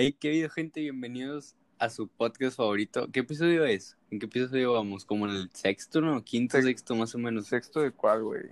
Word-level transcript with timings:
Hey, 0.00 0.12
qué 0.12 0.28
video, 0.30 0.48
gente, 0.48 0.78
bienvenidos 0.80 1.56
a 1.80 1.90
su 1.90 2.06
podcast 2.06 2.56
favorito. 2.56 3.08
¿Qué 3.12 3.18
episodio 3.18 3.64
es? 3.64 3.96
¿En 4.12 4.20
qué 4.20 4.26
episodio 4.26 4.74
vamos? 4.74 5.04
¿Como 5.04 5.26
en 5.26 5.32
el 5.34 5.50
sexto, 5.52 6.00
no? 6.00 6.22
Quinto, 6.22 6.56
Sex- 6.56 6.64
sexto, 6.66 6.94
más 6.94 7.16
o 7.16 7.18
menos. 7.18 7.48
¿Sexto 7.48 7.80
de 7.80 7.90
cuál, 7.90 8.22
güey? 8.22 8.42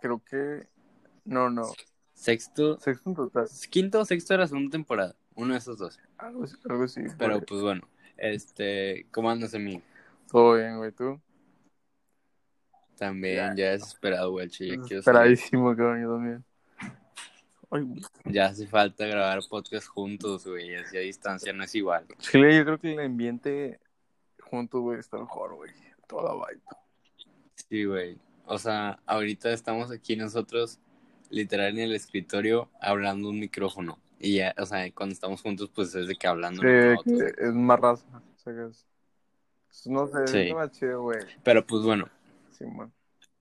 Creo 0.00 0.22
que. 0.24 0.68
No, 1.24 1.50
no. 1.50 1.64
Sexto, 2.14 2.78
Sexto 2.78 3.10
en 3.10 3.16
total. 3.16 3.48
quinto 3.70 3.98
o 3.98 4.04
sexto 4.04 4.34
de 4.34 4.38
la 4.38 4.46
segunda 4.46 4.70
temporada. 4.70 5.16
Uno 5.34 5.54
de 5.54 5.58
esos 5.58 5.78
dos. 5.78 5.98
Algo, 6.16 6.44
algo 6.68 6.84
así. 6.84 7.00
Pero 7.18 7.34
güey. 7.34 7.44
pues 7.46 7.60
bueno, 7.60 7.82
este, 8.16 9.08
¿cómo 9.10 9.32
andas 9.32 9.54
a 9.56 9.58
mí? 9.58 9.82
Todo 10.30 10.54
bien, 10.58 10.76
güey. 10.76 10.92
¿Tú? 10.92 11.20
También, 12.96 13.36
Ya. 13.36 13.54
ya 13.56 13.70
desesperado, 13.72 14.30
güey, 14.30 14.48
che, 14.48 14.68
ya 14.68 14.76
quiero. 14.82 15.00
Esperadísimo, 15.00 15.74
cabrón, 15.74 16.02
yo 16.02 16.12
también. 16.14 16.44
Ay. 17.70 17.84
Ya 18.24 18.46
hace 18.46 18.66
falta 18.66 19.06
grabar 19.06 19.40
podcast 19.48 19.86
juntos, 19.88 20.46
güey, 20.46 20.74
así 20.76 20.96
a 20.96 21.00
distancia 21.00 21.52
no 21.52 21.64
es 21.64 21.74
igual. 21.74 22.06
Chile, 22.18 22.56
yo 22.56 22.64
creo 22.64 22.78
que 22.78 22.92
el 22.92 23.00
ambiente 23.00 23.78
juntos, 24.40 24.80
güey, 24.80 24.98
está 25.00 25.18
mejor, 25.18 25.54
güey. 25.54 25.70
Toda 26.06 26.32
vibe. 26.34 26.62
Sí, 27.54 27.84
güey. 27.84 28.18
O 28.46 28.58
sea, 28.58 28.98
ahorita 29.04 29.52
estamos 29.52 29.90
aquí 29.90 30.16
nosotros, 30.16 30.78
literal 31.28 31.72
en 31.72 31.80
el 31.80 31.94
escritorio, 31.94 32.70
hablando 32.80 33.28
un 33.28 33.38
micrófono. 33.38 33.98
Y 34.18 34.36
ya, 34.36 34.54
o 34.58 34.64
sea, 34.64 34.90
cuando 34.92 35.12
estamos 35.12 35.42
juntos, 35.42 35.70
pues 35.74 35.94
es 35.94 36.08
de 36.08 36.16
que 36.16 36.26
hablando 36.26 36.62
Sí, 36.62 36.68
es 37.38 37.52
más 37.52 37.78
raza. 37.78 38.06
O 38.34 38.38
sea, 38.38 38.54
que 38.54 38.66
es... 38.70 38.86
No 39.84 40.06
sé, 40.06 40.12
se 40.20 40.26
Sí. 40.26 40.32
siente 40.32 40.54
más 40.54 40.72
chido, 40.72 41.02
güey. 41.02 41.20
Pero 41.44 41.64
pues 41.66 41.82
bueno, 41.82 42.08
Sí, 42.50 42.64
man. 42.64 42.90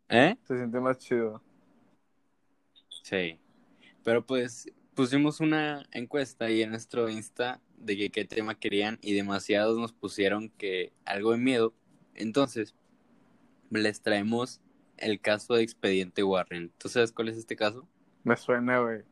¿eh? 0.09 0.37
Se 0.45 0.55
siente 0.57 0.79
más 0.79 0.97
chido. 0.99 1.41
Sí. 3.03 3.39
Pero 4.07 4.25
pues 4.25 4.71
pusimos 4.95 5.41
una 5.41 5.85
encuesta 5.91 6.45
ahí 6.45 6.61
en 6.61 6.69
nuestro 6.69 7.09
Insta 7.09 7.59
de 7.75 7.97
que 7.97 8.09
qué 8.09 8.23
tema 8.23 8.57
querían 8.57 8.99
y 9.01 9.13
demasiados 9.13 9.77
nos 9.77 9.91
pusieron 9.91 10.47
que 10.47 10.93
algo 11.03 11.33
de 11.33 11.39
miedo. 11.39 11.73
Entonces, 12.13 12.73
les 13.69 14.01
traemos 14.01 14.61
el 14.95 15.19
caso 15.19 15.55
de 15.55 15.63
Expediente 15.63 16.23
Warren. 16.23 16.71
¿Tú 16.77 16.87
sabes 16.87 17.11
cuál 17.11 17.27
es 17.27 17.35
este 17.35 17.57
caso? 17.57 17.85
Me 18.23 18.37
suena, 18.37 18.79
güey. 18.79 19.03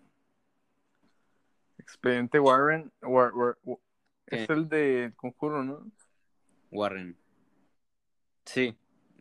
Expediente 1.78 2.40
Warren. 2.40 2.90
War. 3.02 3.34
Es 4.28 4.50
el 4.50 4.70
de 4.70 5.12
Conjuro, 5.18 5.62
¿no? 5.66 5.92
Warren. 6.72 7.18
Sí, 8.46 8.78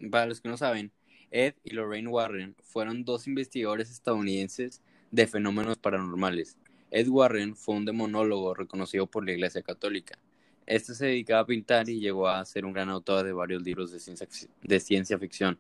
para 0.09 0.27
los 0.27 0.41
que 0.41 0.49
no 0.49 0.57
saben, 0.57 0.93
Ed 1.33 1.57
y 1.65 1.71
Lorraine 1.71 2.07
Warren 2.07 2.55
fueron 2.63 3.05
dos 3.05 3.27
investigadores 3.27 3.91
estadounidenses 3.91 4.81
de 5.15 5.29
fenómenos 5.29 5.79
paranormales. 5.79 6.59
Ed 6.91 7.09
Warren 7.09 7.55
fue 7.55 7.77
un 7.77 7.85
demonólogo 7.85 8.53
reconocido 8.53 9.07
por 9.07 9.25
la 9.25 9.33
Iglesia 9.33 9.63
Católica. 9.63 10.19
Este 10.67 10.95
se 10.95 11.07
dedicaba 11.07 11.41
a 11.41 11.47
pintar 11.47 11.89
y 11.89 12.01
llegó 12.01 12.27
a 12.27 12.45
ser 12.45 12.65
un 12.65 12.73
gran 12.73 12.89
autor 12.89 13.25
de 13.25 13.33
varios 13.33 13.63
libros 13.63 13.93
de 13.93 14.01
ciencia, 14.01 14.27
de 14.63 14.81
ciencia 14.81 15.17
ficción. 15.19 15.59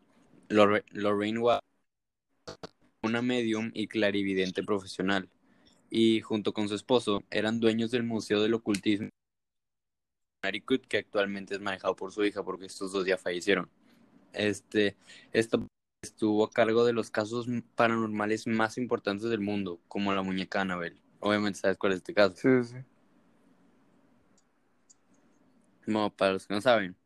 Lorra- 0.48 0.84
Lorraine 0.90 1.38
Warren 1.38 1.60
una 3.02 3.22
medium 3.22 3.70
y 3.74 3.86
clarividente 3.86 4.62
profesional, 4.62 5.28
y 5.90 6.20
junto 6.22 6.52
con 6.52 6.68
su 6.68 6.74
esposo 6.74 7.22
eran 7.30 7.60
dueños 7.60 7.90
del 7.90 8.02
Museo 8.02 8.42
del 8.42 8.54
Ocultismo 8.54 9.10
que 10.88 10.98
actualmente 10.98 11.54
es 11.54 11.60
manejado 11.60 11.94
por 11.96 12.12
su 12.12 12.24
hija 12.24 12.42
porque 12.42 12.66
estos 12.66 12.92
dos 12.92 13.06
ya 13.06 13.16
fallecieron. 13.16 13.70
Este, 14.32 14.96
esto 15.32 15.66
estuvo 16.04 16.44
a 16.44 16.50
cargo 16.50 16.84
de 16.84 16.92
los 16.92 17.10
casos 17.10 17.46
paranormales 17.74 18.46
más 18.46 18.78
importantes 18.78 19.28
del 19.28 19.40
mundo, 19.40 19.80
como 19.88 20.14
la 20.14 20.22
muñeca 20.22 20.60
Annabelle. 20.60 21.02
Obviamente 21.20 21.58
sabes 21.58 21.78
cuál 21.78 21.92
es 21.92 21.98
este 21.98 22.14
caso. 22.14 22.36
Sí, 22.36 22.62
sí. 22.62 22.76
Bueno, 25.86 26.14
para 26.14 26.32
los 26.32 26.46
que 26.46 26.54
no 26.54 26.60
saben, 26.60 26.96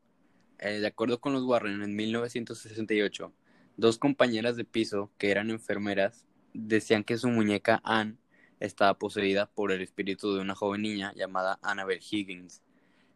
eh, 0.58 0.80
de 0.80 0.86
acuerdo 0.86 1.20
con 1.20 1.32
los 1.32 1.44
Warren, 1.44 1.82
en 1.82 1.96
1968, 1.96 3.32
dos 3.76 3.98
compañeras 3.98 4.56
de 4.56 4.64
piso 4.64 5.10
que 5.18 5.30
eran 5.30 5.50
enfermeras 5.50 6.26
decían 6.52 7.04
que 7.04 7.16
su 7.16 7.28
muñeca 7.28 7.80
Anne 7.84 8.16
estaba 8.60 8.98
poseída 8.98 9.46
por 9.46 9.72
el 9.72 9.80
espíritu 9.82 10.34
de 10.34 10.40
una 10.40 10.54
joven 10.54 10.82
niña 10.82 11.12
llamada 11.14 11.58
Annabelle 11.62 12.04
Higgins. 12.08 12.62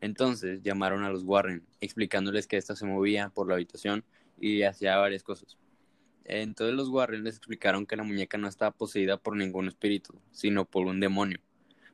Entonces 0.01 0.63
llamaron 0.63 1.05
a 1.05 1.11
los 1.11 1.25
Warren, 1.25 1.67
explicándoles 1.81 2.47
que 2.47 2.57
ésta 2.57 2.77
se 2.77 2.87
movía 2.87 3.29
por 3.31 3.49
la 3.49 3.55
habitación 3.55 4.05
y 4.41 4.63
hacía 4.63 4.97
varias 4.97 5.23
cosas. 5.23 5.57
Entonces 6.25 6.77
los 6.77 6.89
Warren 6.89 7.25
les 7.25 7.37
explicaron 7.37 7.87
que 7.87 7.97
la 7.97 8.05
muñeca 8.05 8.39
no 8.39 8.49
estaba 8.49 8.71
poseída 8.71 9.17
por 9.17 9.37
ningún 9.37 9.69
espíritu, 9.69 10.15
sino 10.31 10.65
por 10.65 10.87
un 10.87 11.01
demonio, 11.01 11.39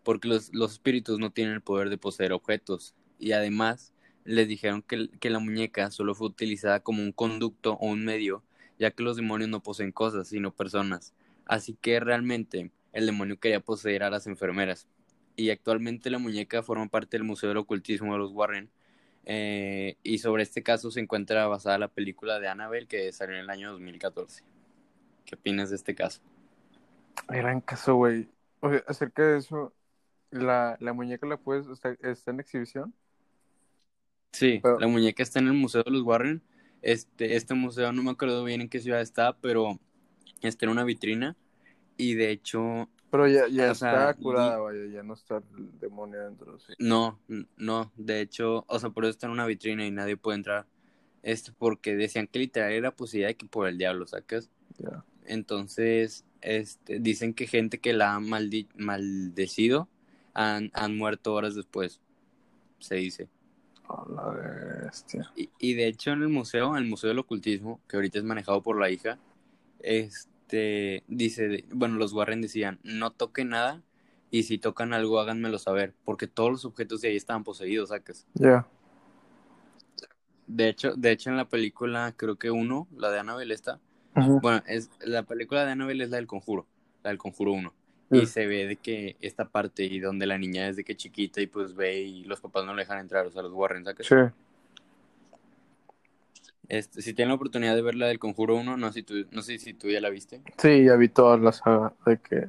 porque 0.02 0.28
los, 0.28 0.54
los 0.54 0.72
espíritus 0.72 1.18
no 1.18 1.30
tienen 1.30 1.54
el 1.54 1.62
poder 1.62 1.90
de 1.90 1.98
poseer 1.98 2.32
objetos, 2.32 2.94
y 3.18 3.32
además 3.32 3.92
les 4.24 4.46
dijeron 4.46 4.82
que, 4.82 5.08
que 5.20 5.30
la 5.30 5.38
muñeca 5.38 5.90
solo 5.90 6.14
fue 6.14 6.28
utilizada 6.28 6.80
como 6.80 7.02
un 7.02 7.12
conducto 7.12 7.74
o 7.80 7.86
un 7.86 8.04
medio, 8.04 8.44
ya 8.78 8.90
que 8.90 9.02
los 9.02 9.16
demonios 9.16 9.50
no 9.50 9.62
poseen 9.62 9.90
cosas, 9.90 10.28
sino 10.28 10.54
personas. 10.54 11.14
Así 11.46 11.76
que 11.80 11.98
realmente 11.98 12.70
el 12.92 13.06
demonio 13.06 13.40
quería 13.40 13.60
poseer 13.60 14.02
a 14.02 14.10
las 14.10 14.26
enfermeras. 14.26 14.86
Y 15.34 15.50
actualmente 15.50 16.10
la 16.10 16.18
muñeca 16.18 16.62
forma 16.62 16.88
parte 16.88 17.16
del 17.16 17.24
Museo 17.24 17.48
del 17.48 17.58
Ocultismo 17.58 18.12
de 18.12 18.18
los 18.18 18.32
Warren. 18.32 18.70
Eh, 19.24 19.96
y 20.02 20.18
sobre 20.18 20.42
este 20.42 20.62
caso 20.62 20.90
se 20.90 21.00
encuentra 21.00 21.46
basada 21.46 21.78
la 21.78 21.88
película 21.88 22.38
de 22.40 22.48
Annabelle 22.48 22.86
que 22.86 23.12
salió 23.12 23.34
en 23.36 23.42
el 23.42 23.50
año 23.50 23.72
2014. 23.72 24.42
¿Qué 25.24 25.34
opinas 25.34 25.70
de 25.70 25.76
este 25.76 25.94
caso? 25.94 26.20
Gran 27.28 27.60
caso, 27.60 27.96
güey. 27.96 28.28
O 28.60 28.70
sea, 28.70 28.82
acerca 28.86 29.22
de 29.22 29.38
eso, 29.38 29.74
la, 30.30 30.76
la 30.80 30.92
muñeca 30.92 31.26
la 31.26 31.36
puedes, 31.36 31.66
está, 31.68 31.96
está 32.00 32.30
en 32.30 32.40
exhibición. 32.40 32.94
Sí, 34.32 34.60
Pero- 34.62 34.78
la 34.78 34.86
muñeca 34.88 35.22
está 35.22 35.38
en 35.38 35.48
el 35.48 35.54
Museo 35.54 35.82
de 35.82 35.90
los 35.90 36.02
Warren. 36.02 36.42
Este, 36.80 37.34
este 37.36 37.54
museo 37.54 37.92
no 37.92 38.02
me 38.02 38.10
acuerdo 38.12 38.44
bien 38.44 38.60
en 38.60 38.68
qué 38.68 38.78
ciudad 38.78 39.00
está, 39.00 39.36
pero 39.36 39.78
está 40.42 40.66
en 40.66 40.72
una 40.72 40.84
vitrina. 40.84 41.36
Y 41.96 42.14
de 42.14 42.30
hecho, 42.30 42.88
Pero 43.10 43.26
ya, 43.26 43.48
ya 43.48 43.72
O 43.72 43.74
sea, 43.74 44.10
está 44.10 44.14
curada, 44.22 44.58
vaya, 44.58 44.84
ya 44.86 45.02
no 45.02 45.14
está 45.14 45.38
el 45.38 45.78
demonio 45.80 46.20
dentro, 46.24 46.58
sí. 46.58 46.74
no, 46.78 47.18
no, 47.56 47.90
de 47.96 48.20
hecho, 48.20 48.64
o 48.68 48.78
sea, 48.78 48.90
por 48.90 49.04
eso 49.04 49.10
está 49.10 49.26
en 49.26 49.32
una 49.32 49.46
vitrina 49.46 49.86
y 49.86 49.90
nadie 49.90 50.16
puede 50.16 50.36
entrar. 50.36 50.66
Este, 51.22 51.52
porque 51.52 51.96
decían 51.96 52.26
que 52.26 52.38
literal 52.38 52.72
era 52.72 52.90
posibilidad 52.90 53.30
de 53.30 53.36
que 53.36 53.46
por 53.46 53.66
el 53.66 53.78
diablo, 53.78 54.06
¿sacas? 54.06 54.50
Entonces, 55.24 56.24
este, 56.40 57.00
dicen 57.00 57.34
que 57.34 57.46
gente 57.46 57.78
que 57.80 57.92
la 57.92 58.14
ha 58.14 58.20
maldi- 58.20 58.68
maldecido 58.76 59.88
han, 60.34 60.70
han 60.74 60.96
muerto 60.96 61.34
horas 61.34 61.54
después, 61.54 62.00
se 62.78 62.96
dice. 62.96 63.28
La 64.14 64.28
bestia. 64.84 65.32
Y, 65.34 65.48
y 65.58 65.74
de 65.74 65.86
hecho 65.86 66.12
en 66.12 66.22
el 66.22 66.28
museo, 66.28 66.76
el 66.76 66.84
Museo 66.84 67.08
del 67.08 67.18
Ocultismo, 67.18 67.80
que 67.88 67.96
ahorita 67.96 68.18
es 68.18 68.24
manejado 68.24 68.62
por 68.62 68.78
la 68.78 68.90
hija, 68.90 69.18
este 69.80 70.30
dice, 71.06 71.64
bueno, 71.70 71.96
los 71.96 72.12
Warren 72.12 72.40
decían, 72.40 72.78
no 72.82 73.10
toquen 73.10 73.50
nada 73.50 73.82
y 74.30 74.44
si 74.44 74.58
tocan 74.58 74.92
algo 74.92 75.20
háganmelo 75.20 75.58
saber, 75.58 75.94
porque 76.04 76.26
todos 76.26 76.50
los 76.50 76.64
objetos 76.64 77.00
de 77.00 77.08
ahí 77.08 77.16
estaban 77.16 77.44
poseídos, 77.44 77.90
sacas. 77.90 78.26
Ya. 78.34 78.66
De 80.46 80.68
hecho, 80.68 80.94
de 80.94 81.10
hecho 81.10 81.30
en 81.30 81.36
la 81.36 81.48
película, 81.48 82.14
creo 82.16 82.36
que 82.36 82.50
uno, 82.50 82.88
la 82.96 83.10
de 83.10 83.18
Annabelle 83.18 83.54
está, 83.54 83.80
bueno, 84.14 84.62
es 84.66 84.90
la 85.00 85.22
película 85.22 85.64
de 85.64 85.72
Annabelle 85.72 86.04
es 86.04 86.10
la 86.10 86.16
del 86.16 86.26
Conjuro, 86.26 86.66
la 87.02 87.10
del 87.10 87.18
Conjuro 87.18 87.52
1. 87.52 87.72
Sí. 88.10 88.16
Y 88.16 88.26
se 88.26 88.46
ve 88.46 88.66
de 88.66 88.76
que 88.76 89.16
esta 89.20 89.48
parte 89.48 89.84
y 89.84 90.00
donde 90.00 90.26
la 90.26 90.38
niña 90.38 90.66
es 90.68 90.76
de 90.76 90.84
que 90.84 90.96
chiquita 90.96 91.42
y 91.42 91.46
pues 91.46 91.74
ve 91.74 92.00
y 92.00 92.24
los 92.24 92.40
papás 92.40 92.64
no 92.64 92.74
le 92.74 92.82
dejan 92.82 93.00
entrar, 93.00 93.26
o 93.26 93.30
sea, 93.30 93.42
los 93.42 93.52
Warren, 93.52 93.84
¿sacas? 93.84 94.06
Sí. 94.06 94.14
Este, 96.68 97.00
si 97.00 97.14
tienen 97.14 97.30
la 97.30 97.34
oportunidad 97.36 97.74
de 97.74 97.82
ver 97.82 97.94
la 97.94 98.06
del 98.08 98.18
Conjuro 98.18 98.56
1, 98.56 98.76
no, 98.76 98.88
sé 98.88 99.00
si 99.00 99.02
tú, 99.02 99.14
no 99.30 99.42
sé 99.42 99.58
si 99.58 99.72
tú 99.72 99.88
ya 99.88 100.00
la 100.00 100.10
viste. 100.10 100.42
Sí, 100.58 100.84
ya 100.84 100.96
vi 100.96 101.08
toda 101.08 101.38
la 101.38 101.52
saga 101.52 101.94
de 102.04 102.18
que. 102.20 102.46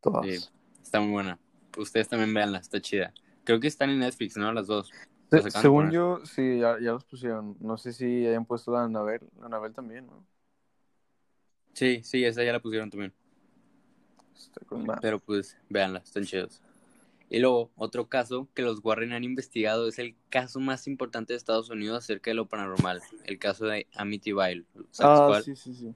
Todas. 0.00 0.26
Sí, 0.26 0.48
está 0.82 1.00
muy 1.00 1.12
buena. 1.12 1.38
Ustedes 1.76 2.08
también 2.08 2.34
véanla, 2.34 2.58
está 2.58 2.80
chida. 2.80 3.14
Creo 3.44 3.60
que 3.60 3.68
están 3.68 3.90
en 3.90 4.00
Netflix, 4.00 4.36
¿no? 4.36 4.52
Las 4.52 4.66
dos. 4.66 4.90
Se- 5.30 5.42
Las 5.42 5.52
según 5.54 5.90
yo, 5.90 6.20
sí, 6.24 6.58
ya, 6.58 6.78
ya 6.80 6.92
los 6.92 7.04
pusieron. 7.04 7.56
No 7.60 7.78
sé 7.78 7.92
si 7.92 8.26
hayan 8.26 8.44
puesto 8.44 8.72
la 8.72 8.84
Anabel. 8.84 9.20
La 9.38 9.46
Anabel 9.46 9.72
también, 9.72 10.06
¿no? 10.06 10.24
Sí, 11.72 12.02
sí, 12.02 12.24
esa 12.24 12.42
ya 12.42 12.52
la 12.52 12.60
pusieron 12.60 12.90
también. 12.90 13.12
Pero 15.00 15.18
pues, 15.18 15.56
véanla, 15.68 16.00
están 16.00 16.24
chidos. 16.24 16.60
Y 17.30 17.38
luego, 17.38 17.70
otro 17.76 18.08
caso 18.08 18.48
que 18.54 18.62
los 18.62 18.80
Warren 18.84 19.12
han 19.12 19.22
investigado 19.24 19.86
es 19.88 20.00
el 20.00 20.16
caso 20.30 20.58
más 20.60 20.88
importante 20.88 21.32
de 21.32 21.36
Estados 21.38 21.70
Unidos 21.70 21.98
acerca 21.98 22.30
de 22.30 22.34
lo 22.34 22.48
paranormal. 22.48 23.00
El 23.24 23.38
caso 23.38 23.66
de 23.66 23.86
Amityville. 23.94 24.66
¿Sabes 24.90 25.20
Ah, 25.20 25.26
cuál? 25.28 25.44
sí, 25.44 25.54
sí, 25.54 25.74
sí. 25.74 25.94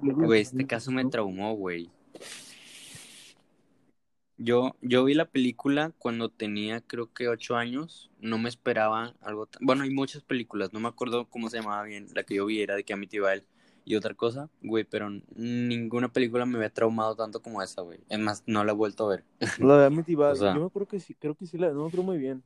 Güey, 0.00 0.40
este 0.40 0.66
caso 0.66 0.92
me 0.92 1.04
traumó, 1.04 1.54
güey. 1.54 1.90
Yo, 4.38 4.74
yo 4.80 5.04
vi 5.04 5.14
la 5.14 5.26
película 5.26 5.92
cuando 5.98 6.30
tenía 6.30 6.80
creo 6.80 7.12
que 7.12 7.28
ocho 7.28 7.56
años. 7.56 8.10
No 8.20 8.38
me 8.38 8.48
esperaba 8.48 9.14
algo 9.20 9.46
tan... 9.46 9.66
Bueno, 9.66 9.82
hay 9.82 9.90
muchas 9.90 10.22
películas, 10.22 10.72
no 10.72 10.80
me 10.80 10.88
acuerdo 10.88 11.28
cómo 11.28 11.50
se 11.50 11.58
llamaba 11.58 11.82
bien. 11.82 12.06
La 12.14 12.22
que 12.22 12.36
yo 12.36 12.46
vi 12.46 12.62
era 12.62 12.76
de 12.76 12.84
que 12.84 12.92
Amityville. 12.92 13.44
Y 13.84 13.94
otra 13.96 14.14
cosa, 14.14 14.48
güey, 14.62 14.84
pero 14.84 15.08
ninguna 15.34 16.12
película 16.12 16.46
me 16.46 16.56
había 16.56 16.70
traumado 16.70 17.16
tanto 17.16 17.40
como 17.42 17.62
esa, 17.62 17.82
güey. 17.82 17.98
Es 18.08 18.18
más, 18.18 18.42
no 18.46 18.62
la 18.64 18.72
he 18.72 18.74
vuelto 18.74 19.06
a 19.06 19.08
ver. 19.16 19.24
La 19.58 19.78
de 19.78 19.86
Amityville, 19.86 20.24
O 20.32 20.36
sea- 20.36 20.54
yo 20.54 20.60
me 20.60 20.66
acuerdo 20.66 20.88
que 20.88 21.00
sí, 21.00 21.14
creo 21.14 21.34
que 21.34 21.46
sí 21.46 21.58
la, 21.58 21.68
no 21.72 21.82
me 21.82 21.86
acuerdo 21.88 22.02
muy 22.04 22.18
bien. 22.18 22.42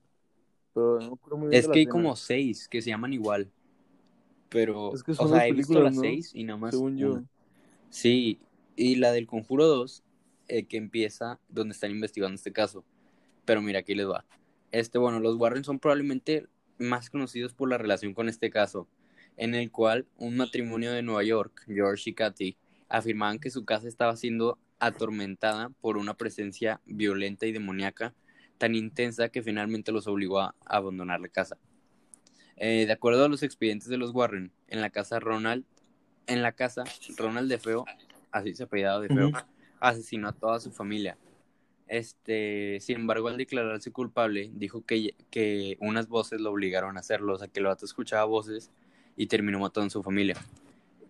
Pero 0.73 0.99
no 1.01 1.09
me 1.09 1.15
acuerdo 1.15 1.37
muy 1.39 1.49
bien 1.49 1.61
Es 1.61 1.69
que 1.69 1.79
hay 1.81 1.87
como 1.87 2.17
seis 2.17 2.69
que 2.69 2.83
se 2.83 2.91
llaman 2.91 3.13
igual. 3.13 3.51
Pero, 4.49 4.95
Es 4.95 5.03
que 5.03 5.13
o 5.13 5.15
son 5.15 5.29
sea, 5.29 5.39
dos 5.39 5.47
he 5.49 5.53
visto 5.53 5.81
las 5.81 5.95
¿no? 5.95 6.01
seis 6.01 6.31
y 6.35 6.45
nada 6.45 6.59
más. 6.59 6.71
según 6.75 6.97
yo. 6.97 7.13
una. 7.15 7.25
Sí, 7.91 8.39
y 8.77 8.97
la 8.97 9.13
del 9.13 9.27
Conjuro 9.27 9.67
2, 9.67 10.03
eh, 10.49 10.65
que 10.65 10.77
empieza 10.77 11.39
donde 11.49 11.73
están 11.73 11.91
investigando 11.91 12.35
este 12.35 12.53
caso. 12.53 12.85
Pero 13.45 13.63
mira, 13.63 13.81
aquí 13.81 13.95
les 13.95 14.09
va. 14.09 14.25
Este, 14.71 14.99
bueno, 14.99 15.21
los 15.21 15.37
Warren 15.37 15.65
son 15.65 15.79
probablemente 15.79 16.47
más 16.79 17.11
conocidos 17.11 17.55
por 17.55 17.69
la 17.69 17.79
relación 17.79 18.15
con 18.15 18.29
este 18.29 18.51
caso, 18.51 18.89
en 19.37 19.55
el 19.55 19.71
cual 19.71 20.07
un 20.17 20.37
matrimonio 20.37 20.93
de 20.93 21.03
Nueva 21.03 21.25
York, 21.25 21.65
George 21.67 22.11
y 22.11 22.15
Kathy, 22.15 22.57
afirmaban 22.89 23.39
que 23.39 23.51
su 23.51 23.65
casa 23.65 23.89
estaba 23.89 24.17
siendo 24.17 24.59
atormentada 24.79 25.71
por 25.81 25.97
una 25.97 26.15
presencia 26.15 26.81
violenta 26.87 27.47
y 27.47 27.53
demoníaca 27.53 28.15
tan 28.59 28.75
intensa 28.75 29.29
que 29.29 29.43
finalmente 29.43 29.93
los 29.93 30.07
obligó 30.07 30.41
a 30.41 30.55
abandonar 30.65 31.21
la 31.21 31.29
casa. 31.29 31.59
Eh, 32.57 32.87
de 32.87 32.93
acuerdo 32.93 33.25
a 33.25 33.29
los 33.29 33.43
expedientes 33.43 33.89
de 33.89 33.97
los 33.97 34.13
Warren, 34.15 34.53
en 34.69 34.81
la 34.81 34.91
casa 34.91 35.19
Ronald, 35.19 35.65
en 36.27 36.43
la 36.43 36.53
casa 36.53 36.85
Ronald 37.17 37.51
de 37.51 37.59
Feo, 37.59 37.85
así 38.31 38.55
se 38.55 38.65
apellidaba 38.65 39.01
de 39.01 39.09
Feo, 39.09 39.33
asesinó 39.81 40.29
a 40.29 40.33
toda 40.33 40.61
su 40.61 40.71
familia. 40.71 41.19
Este, 41.89 42.79
sin 42.81 43.01
embargo, 43.01 43.29
al 43.29 43.37
declararse 43.37 43.91
culpable, 43.91 44.51
dijo 44.55 44.85
que, 44.87 45.15
que 45.31 45.77
unas 45.81 46.09
voces 46.09 46.41
lo 46.41 46.51
obligaron 46.51 46.97
a 46.97 47.01
hacerlo, 47.01 47.35
o 47.35 47.39
sea, 47.39 47.49
que 47.49 47.61
el 47.61 47.67
vato 47.67 47.85
escuchaba 47.85 48.25
voces 48.25 48.71
y 49.17 49.27
terminó 49.27 49.59
matando 49.59 49.87
a 49.87 49.91
su 49.91 50.03
familia. 50.03 50.37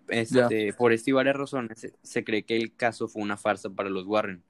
Este, 0.09 0.73
por 0.75 0.93
esto 0.93 1.11
y 1.11 1.13
varias 1.15 1.37
razones, 1.37 1.79
se, 1.79 1.95
se 2.03 2.25
cree 2.25 2.43
que 2.43 2.57
el 2.57 2.75
caso 2.75 3.09
fue 3.09 3.23
una 3.23 3.37
farsa 3.37 3.71
para 3.71 3.89
los 3.89 4.07
Warren. 4.07 4.43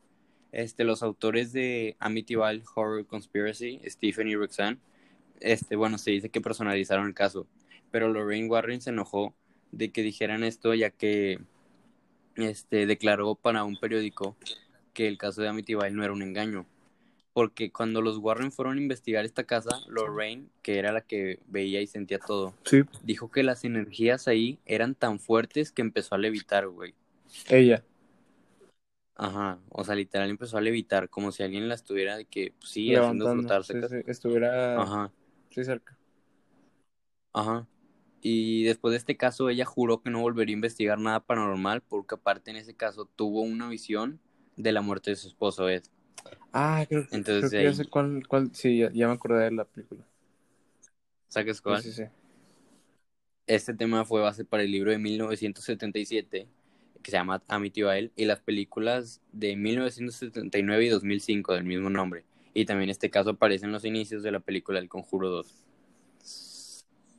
Este, 0.53 0.85
los 0.85 1.03
autores 1.03 1.53
de 1.53 1.97
Amityville 1.99 2.63
Horror 2.75 3.07
Conspiracy, 3.07 3.81
Stephen 3.87 4.29
y 4.29 4.37
Roxanne, 4.37 4.79
este, 5.41 5.77
bueno, 5.77 5.99
se 5.99 6.13
dice 6.13 6.31
que 6.31 6.41
personalizaron 6.41 7.07
el 7.07 7.15
caso, 7.15 7.47
pero 7.91 8.09
Lorraine 8.09 8.49
Warren 8.49 8.81
se 8.81 8.91
enojó 8.91 9.35
de 9.73 9.91
que 9.91 10.03
dijeran 10.03 10.45
esto 10.45 10.75
ya 10.75 10.91
que 10.91 11.41
este, 12.37 12.87
declaró 12.87 13.35
para 13.35 13.65
un 13.65 13.77
periódico 13.77 14.37
que 14.93 15.09
el 15.09 15.19
caso 15.19 15.43
de 15.43 15.49
Amityville 15.49 15.91
no 15.91 16.05
era 16.05 16.13
un 16.13 16.23
engaño. 16.23 16.67
Porque 17.35 17.71
cuando 17.73 18.03
los 18.03 18.19
Warren 18.19 18.53
fueron 18.53 18.79
a 18.79 18.83
investigar 18.83 19.27
esta 19.27 19.45
casa, 19.45 19.83
Lorraine, 19.89 20.49
que 20.63 20.79
era 20.79 20.93
la 20.93 21.03
que 21.03 21.41
veía 21.49 21.83
y 21.83 21.89
sentía 21.89 22.21
todo, 22.21 22.55
Sí, 22.65 22.85
dijo 23.03 23.31
que 23.31 23.43
las 23.45 23.65
energías 23.65 24.29
ahí 24.29 24.61
eran 24.67 24.95
tan 24.97 25.21
fuertes 25.21 25.73
que 25.73 25.83
empezó 25.83 26.17
a 26.17 26.19
levitar, 26.19 26.69
güey. 26.69 26.95
ella. 27.49 27.83
Ajá, 29.17 29.61
o 29.71 29.85
sea, 29.85 29.95
literal 29.95 30.29
empezó 30.31 30.57
a 30.59 30.61
levitar, 30.61 31.09
como 31.09 31.31
si 31.31 31.43
alguien 31.45 31.69
la 31.69 31.75
estuviera 31.77 32.17
de 32.17 32.25
que, 32.27 32.53
pues, 32.59 32.71
sí, 32.73 32.95
haciendo 32.97 33.27
levantando. 33.27 33.49
flotarse. 33.49 33.81
Sí, 33.81 33.89
sí, 33.89 33.97
estuviera 34.07 34.83
Ajá, 34.83 35.13
sí, 35.51 35.65
cerca. 35.65 35.97
ajá. 37.33 37.67
Y 38.21 38.65
después 38.65 38.93
de 38.93 38.99
este 38.99 39.17
caso, 39.17 39.49
ella 39.51 39.65
juró 39.65 40.03
que 40.03 40.11
no 40.11 40.21
volvería 40.21 40.55
a 40.55 40.57
investigar 40.59 40.99
nada 40.99 41.21
paranormal, 41.21 41.83
porque 41.83 42.15
aparte 42.17 42.51
en 42.51 42.57
ese 42.57 42.75
caso 42.75 43.05
tuvo 43.05 43.43
una 43.43 43.69
visión 43.69 44.21
de 44.57 44.73
la 44.73 44.81
muerte 44.81 45.11
de 45.11 45.17
su 45.17 45.29
esposo, 45.29 45.69
Ed. 45.69 45.85
Ah, 46.53 46.85
creo, 46.89 47.07
que- 47.07 47.17
Entonces, 47.17 47.51
creo 47.51 47.63
que 47.63 47.65
ya 47.65 47.75
sé 47.75 47.85
cuál, 47.87 48.27
cuál, 48.29 48.55
sí, 48.55 48.79
ya, 48.79 48.91
ya 48.93 49.09
me 49.09 49.15
acordé 49.15 49.45
de 49.45 49.51
la 49.51 49.65
película. 49.65 50.05
¿Sabes 51.29 51.61
cuál? 51.61 51.83
sí, 51.83 51.93
sí. 51.93 52.05
Este 53.47 53.75
tema 53.75 54.05
fue 54.05 54.23
base 54.23 54.45
para 54.45 54.63
el 54.63 54.71
libro 54.71 54.91
de 54.91 54.99
1977 54.99 56.49
que 57.03 57.11
se 57.11 57.17
llama 57.19 57.43
Amityville 57.49 58.11
y 58.17 58.25
las 58.25 58.41
películas 58.41 59.21
de 59.33 59.57
1979 59.57 60.87
y 60.87 60.89
2005 60.89 61.53
del 61.53 61.65
mismo 61.65 61.91
nombre. 61.91 62.25
Y 62.55 62.65
también 62.65 62.89
este 62.89 63.11
caso 63.11 63.31
aparece 63.31 63.67
en 63.67 63.73
los 63.73 63.85
inicios 63.85 64.23
de 64.23 64.31
la 64.33 64.41
película 64.41 64.79
El 64.79 64.89
Conjuro 64.89 65.29
2. 65.29 65.67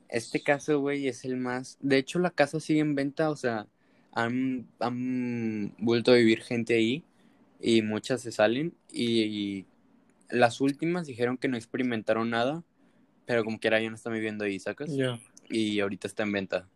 Este 0.09 0.41
caso, 0.41 0.79
güey, 0.79 1.07
es 1.07 1.25
el 1.25 1.37
más... 1.37 1.77
De 1.81 1.97
hecho, 1.97 2.19
la 2.19 2.31
casa 2.31 2.59
sigue 2.59 2.79
en 2.79 2.95
venta, 2.95 3.29
o 3.29 3.35
sea, 3.35 3.67
han, 4.11 4.67
han 4.79 5.75
vuelto 5.77 6.11
a 6.11 6.15
vivir 6.15 6.41
gente 6.41 6.75
ahí 6.75 7.03
y 7.59 7.81
muchas 7.81 8.21
se 8.21 8.31
salen 8.31 8.75
y, 8.91 9.23
y 9.23 9.67
las 10.29 10.61
últimas 10.61 11.07
dijeron 11.07 11.37
que 11.37 11.47
no 11.47 11.57
experimentaron 11.57 12.29
nada, 12.29 12.63
pero 13.25 13.43
como 13.43 13.59
quiera 13.59 13.81
ya 13.81 13.89
no 13.89 13.95
están 13.95 14.13
viviendo 14.13 14.45
ahí, 14.45 14.59
¿sacas? 14.59 14.95
Ya. 14.95 15.19
y 15.49 15.79
ahorita 15.79 16.07
está 16.07 16.23
en 16.23 16.31
venta. 16.31 16.69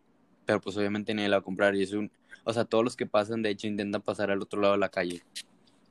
Pero 0.46 0.62
pues 0.62 0.78
obviamente 0.78 1.14
nadie 1.14 1.30
la 1.30 1.38
va 1.38 1.42
a 1.42 1.44
comprar 1.44 1.76
y 1.76 1.84
es 1.84 1.94
un... 1.94 2.12
O 2.44 2.54
sea, 2.54 2.66
todos 2.66 2.84
los 2.84 2.96
que 2.96 3.06
pasan, 3.06 3.42
de 3.42 3.52
hecho, 3.52 3.68
intentan 3.68 4.02
pasar 4.02 4.31
al 4.31 4.42
otro 4.42 4.62
lado 4.62 4.74
de 4.74 4.80
la 4.80 4.90
calle. 4.90 5.24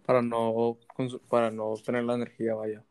Para 0.04 0.22
no, 0.22 0.78
para 1.28 1.50
no 1.50 1.74
tener 1.84 2.04
la 2.04 2.14
energía, 2.14 2.54
vaya. 2.54 2.84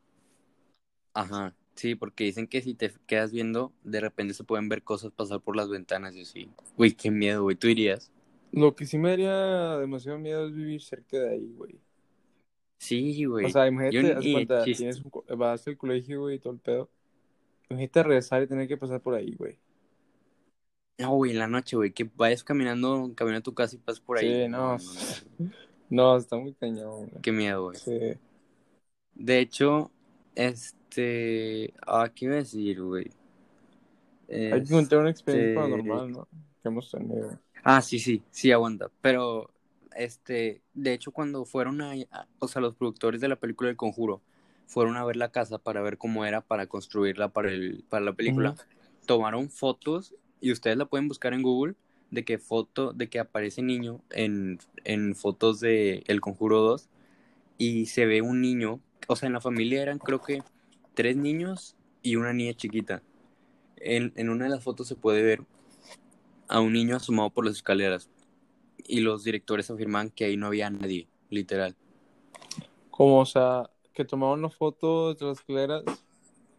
Ajá. 1.14 1.54
Sí, 1.76 1.96
porque 1.96 2.24
dicen 2.24 2.48
que 2.48 2.62
si 2.62 2.74
te 2.74 2.92
quedas 3.06 3.32
viendo, 3.32 3.74
de 3.84 4.00
repente 4.02 4.34
se 4.34 4.44
pueden 4.44 4.70
ver 4.70 4.84
cosas 4.84 5.12
pasar 5.12 5.42
por 5.42 5.56
las 5.56 5.70
ventanas 5.70 6.16
y 6.16 6.22
así. 6.22 6.50
Uy, 6.78 6.94
qué 6.96 7.12
miedo, 7.12 7.44
güey. 7.44 7.56
¿Tú 7.56 7.68
irías? 7.68 8.12
Lo 8.52 8.76
que 8.76 8.86
sí 8.86 8.98
me 8.98 9.10
daría 9.10 9.78
demasiado 9.78 10.18
miedo 10.20 10.48
es 10.48 10.54
vivir 10.54 10.82
cerca 10.82 11.18
de 11.18 11.30
ahí, 11.32 11.54
güey. 11.56 11.80
Sí, 12.78 13.26
güey. 13.26 13.46
O 13.46 13.50
sea, 13.50 13.68
imagínate, 13.68 14.22
Yo 14.22 14.34
cuenta, 14.34 14.64
tienes 14.64 15.02
vas 15.36 15.68
al 15.68 15.78
colegio, 15.78 16.22
güey, 16.22 16.36
y 16.36 16.40
todo 16.40 16.54
el 16.54 16.60
pedo. 16.60 16.90
Imagínate 17.70 18.04
regresar 18.04 18.44
y 18.44 18.48
tener 18.48 18.68
que 18.68 18.78
pasar 18.78 19.02
por 19.02 19.16
ahí, 19.16 19.36
güey. 19.36 19.58
No, 21.00 21.16
güey, 21.16 21.32
en 21.32 21.40
la 21.40 21.48
noche, 21.48 21.76
güey, 21.76 21.92
que 21.92 22.10
vayas 22.16 22.44
caminando, 22.44 23.12
camino 23.16 23.38
a 23.38 23.42
tu 23.42 23.54
casa 23.54 23.76
y 23.76 23.80
pasas 23.80 24.00
por 24.00 24.18
ahí. 24.18 24.44
Sí, 24.44 24.50
no. 24.50 24.78
No, 25.90 26.18
está 26.18 26.36
muy 26.36 26.54
cañón, 26.54 27.08
güey. 27.08 27.22
Qué 27.22 27.32
miedo, 27.32 27.64
güey. 27.64 27.78
Sí. 27.78 27.98
De 29.16 29.40
hecho, 29.40 29.90
este... 30.36 31.74
Ah, 31.82 32.12
¿qué 32.14 32.26
iba 32.26 32.34
a 32.34 32.40
decir, 32.40 32.82
güey? 32.82 33.10
Hay 34.30 34.64
que 34.64 34.70
contar 34.70 35.00
una 35.00 35.10
experiencia 35.10 35.52
Este- 35.52 35.56
paranormal, 35.56 36.12
¿no? 36.12 36.28
Que 36.62 36.68
hemos 36.68 36.92
tenido. 36.92 37.40
Ah, 37.64 37.82
sí, 37.82 38.00
sí, 38.00 38.22
sí, 38.32 38.52
aguanta. 38.52 38.92
Pero, 39.02 39.50
este, 39.98 40.62
de 40.74 40.94
hecho, 40.94 41.12
cuando 41.12 41.46
fueron 41.46 41.82
a, 41.82 41.94
a- 42.12 42.28
o 42.40 42.48
sea, 42.48 42.62
los 42.62 42.76
productores 42.76 43.22
de 43.22 43.28
la 43.30 43.38
película 43.38 43.70
El 43.70 43.78
Conjuro 43.78 44.22
fueron 44.68 44.98
a 44.98 45.06
ver 45.06 45.16
la 45.18 45.32
casa 45.32 45.58
para 45.60 45.82
ver 45.82 45.98
cómo 45.98 46.26
era 46.26 46.42
para 46.42 46.68
construirla 46.68 47.30
para 47.30 47.52
el, 47.52 47.86
para 47.90 48.06
la 48.06 48.14
película, 48.14 48.58
tomaron 49.06 49.50
fotos 49.50 50.16
y 50.42 50.52
ustedes 50.52 50.78
la 50.78 50.86
pueden 50.86 51.08
buscar 51.08 51.34
en 51.34 51.42
Google 51.44 51.76
de 52.12 52.26
que 52.26 52.38
foto, 52.38 52.94
de 52.94 53.10
que 53.10 53.20
aparece 53.20 53.62
niño 53.62 54.02
en, 54.12 54.60
en 54.86 55.16
fotos 55.16 55.60
de 55.60 56.04
El 56.08 56.22
Conjuro 56.22 56.62
2 56.62 56.90
y 57.58 57.88
se 57.88 58.06
ve 58.06 58.22
un 58.22 58.42
niño, 58.42 58.82
o 59.08 59.16
sea, 59.16 59.28
en 59.28 59.34
la 59.34 59.42
familia 59.42 59.82
eran 59.82 60.00
creo 60.00 60.22
que 60.22 60.44
tres 60.96 61.18
niños 61.18 61.76
y 62.04 62.16
una 62.18 62.34
niña 62.34 62.54
chiquita. 62.54 63.04
En, 63.78 64.14
en 64.18 64.30
una 64.30 64.46
de 64.46 64.52
las 64.52 64.64
fotos 64.64 64.88
se 64.88 64.96
puede 64.96 65.24
ver 65.24 65.42
a 66.48 66.60
un 66.62 66.74
niño 66.74 66.96
asomado 66.96 67.30
por 67.30 67.46
las 67.46 67.56
escaleras 67.56 68.10
y 68.88 69.02
los 69.02 69.24
directores 69.24 69.70
afirman 69.70 70.10
que 70.10 70.26
ahí 70.26 70.38
no 70.38 70.48
había 70.48 70.70
nadie, 70.70 71.08
literal. 71.30 71.76
Como, 72.90 73.20
o 73.20 73.26
sea, 73.26 73.70
que 73.94 74.06
tomaron 74.06 74.40
una 74.40 74.50
foto 74.50 75.14
de 75.14 75.26
las 75.26 75.40
escaleras 75.40 75.84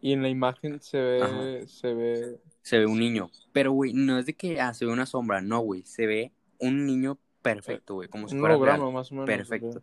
y 0.00 0.12
en 0.12 0.22
la 0.22 0.28
imagen 0.28 0.80
se 0.80 1.00
ve, 1.00 1.22
Ajá. 1.22 1.66
se 1.66 1.94
ve. 1.94 2.40
Se 2.62 2.78
ve 2.78 2.86
un 2.86 2.98
niño, 3.00 3.30
pero 3.52 3.72
güey, 3.72 3.92
no 3.94 4.18
es 4.18 4.26
de 4.26 4.34
que 4.34 4.60
ah, 4.60 4.74
se 4.74 4.84
ve 4.84 4.92
una 4.92 5.06
sombra, 5.06 5.40
no, 5.40 5.60
güey, 5.60 5.82
se 5.84 6.06
ve 6.06 6.32
un 6.58 6.86
niño 6.86 7.18
perfecto, 7.42 7.94
güey, 7.94 8.08
como 8.08 8.28
si 8.28 8.34
Un 8.34 8.40
fuera 8.40 8.56
holograma, 8.56 8.84
real. 8.84 8.92
más 8.92 9.10
o 9.10 9.14
menos. 9.14 9.26
Perfecto. 9.26 9.82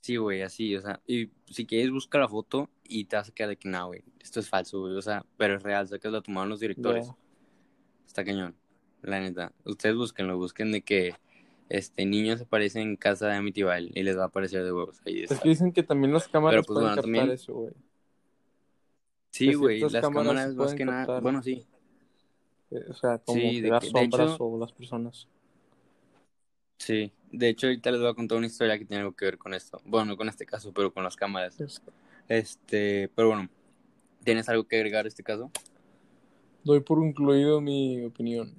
Sí, 0.00 0.16
güey, 0.16 0.42
así, 0.42 0.76
o 0.76 0.80
sea, 0.80 1.00
y 1.06 1.30
si 1.50 1.66
quieres 1.66 1.90
busca 1.90 2.18
la 2.18 2.28
foto 2.28 2.70
y 2.84 3.06
te 3.06 3.16
vas 3.16 3.28
a 3.28 3.32
quedar 3.34 3.50
de 3.50 3.56
que 3.56 3.68
no, 3.68 3.88
güey, 3.88 4.04
esto 4.20 4.38
es 4.38 4.48
falso, 4.48 4.80
güey, 4.80 4.94
o 4.94 5.02
sea, 5.02 5.26
pero 5.36 5.56
es 5.56 5.62
real, 5.64 5.88
sé 5.88 5.98
que 5.98 6.08
la 6.08 6.20
tomaron 6.20 6.48
los 6.48 6.60
directores. 6.60 7.10
Está 8.06 8.24
cañón, 8.24 8.54
la 9.02 9.20
neta. 9.20 9.52
Ustedes 9.64 9.94
búsquenlo, 9.96 10.36
busquen 10.38 10.72
de 10.72 10.82
que 10.82 11.14
este 11.68 12.06
niño 12.06 12.36
se 12.36 12.44
aparece 12.44 12.80
en 12.80 12.96
casa 12.96 13.28
de 13.28 13.36
Amityville 13.36 13.90
y 13.94 14.02
les 14.02 14.16
va 14.16 14.22
a 14.24 14.26
aparecer 14.26 14.64
de 14.64 14.72
huevos. 14.72 15.00
Ahí 15.06 15.22
Es 15.22 15.30
está. 15.30 15.42
que 15.42 15.48
dicen 15.50 15.72
que 15.72 15.82
también 15.82 16.12
las 16.12 16.28
cámaras 16.28 16.58
pues, 16.58 16.66
pueden 16.66 16.82
bueno, 16.82 16.94
captar 16.96 17.04
también- 17.04 17.30
eso, 17.30 17.54
güey. 17.54 17.72
Sí, 19.30 19.48
que 19.50 19.56
güey, 19.56 19.80
las 19.80 19.92
cámaras 19.92 20.28
cámaras, 20.28 20.54
más 20.54 20.74
que 20.74 20.84
nada, 20.84 21.20
bueno, 21.20 21.42
sí, 21.42 21.66
Eh, 22.70 22.84
O 22.90 22.94
sea, 22.94 23.18
como 23.18 23.38
Sí, 23.38 23.60
de 23.60 23.68
las 23.68 23.84
sombras 23.86 24.34
hecho- 24.34 24.44
o 24.44 24.58
las 24.58 24.72
personas. 24.72 25.28
sí. 26.78 27.12
De 27.30 27.48
hecho, 27.48 27.66
ahorita 27.66 27.90
les 27.90 28.00
voy 28.00 28.10
a 28.10 28.14
contar 28.14 28.38
una 28.38 28.46
historia 28.46 28.78
que 28.78 28.84
tiene 28.84 29.02
algo 29.02 29.14
que 29.14 29.24
ver 29.24 29.36
con 29.38 29.52
esto. 29.54 29.80
Bueno, 29.84 30.06
no 30.06 30.16
con 30.16 30.28
este 30.28 30.46
caso, 30.46 30.72
pero 30.72 30.92
con 30.92 31.04
las 31.04 31.14
cámaras. 31.16 31.56
Este, 32.28 33.08
pero 33.14 33.28
bueno, 33.28 33.48
¿tienes 34.24 34.48
algo 34.48 34.64
que 34.64 34.76
agregar 34.76 35.04
a 35.04 35.08
este 35.08 35.22
caso? 35.22 35.50
Doy 36.64 36.80
por 36.80 37.04
incluido 37.04 37.60
mi 37.60 38.04
opinión. 38.04 38.54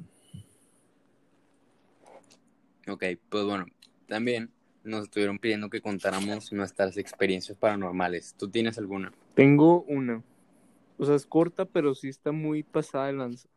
Ok, 2.88 3.04
pues 3.30 3.44
bueno, 3.46 3.66
también 4.08 4.50
nos 4.84 5.04
estuvieron 5.04 5.38
pidiendo 5.40 5.70
que 5.70 5.82
contáramos 5.82 6.52
nuestras 6.54 6.98
experiencias 6.98 7.58
paranormales. 7.58 8.34
¿Tú 8.38 8.50
tienes 8.50 8.78
alguna? 8.78 9.12
Tengo 9.34 9.82
una. 9.84 10.24
O 10.98 11.06
sea, 11.06 11.16
es 11.16 11.26
corta, 11.26 11.66
pero 11.66 11.94
sí 11.94 12.08
está 12.10 12.32
muy 12.32 12.64
pasada 12.64 13.08
de 13.08 13.14
lanza. 13.14 13.48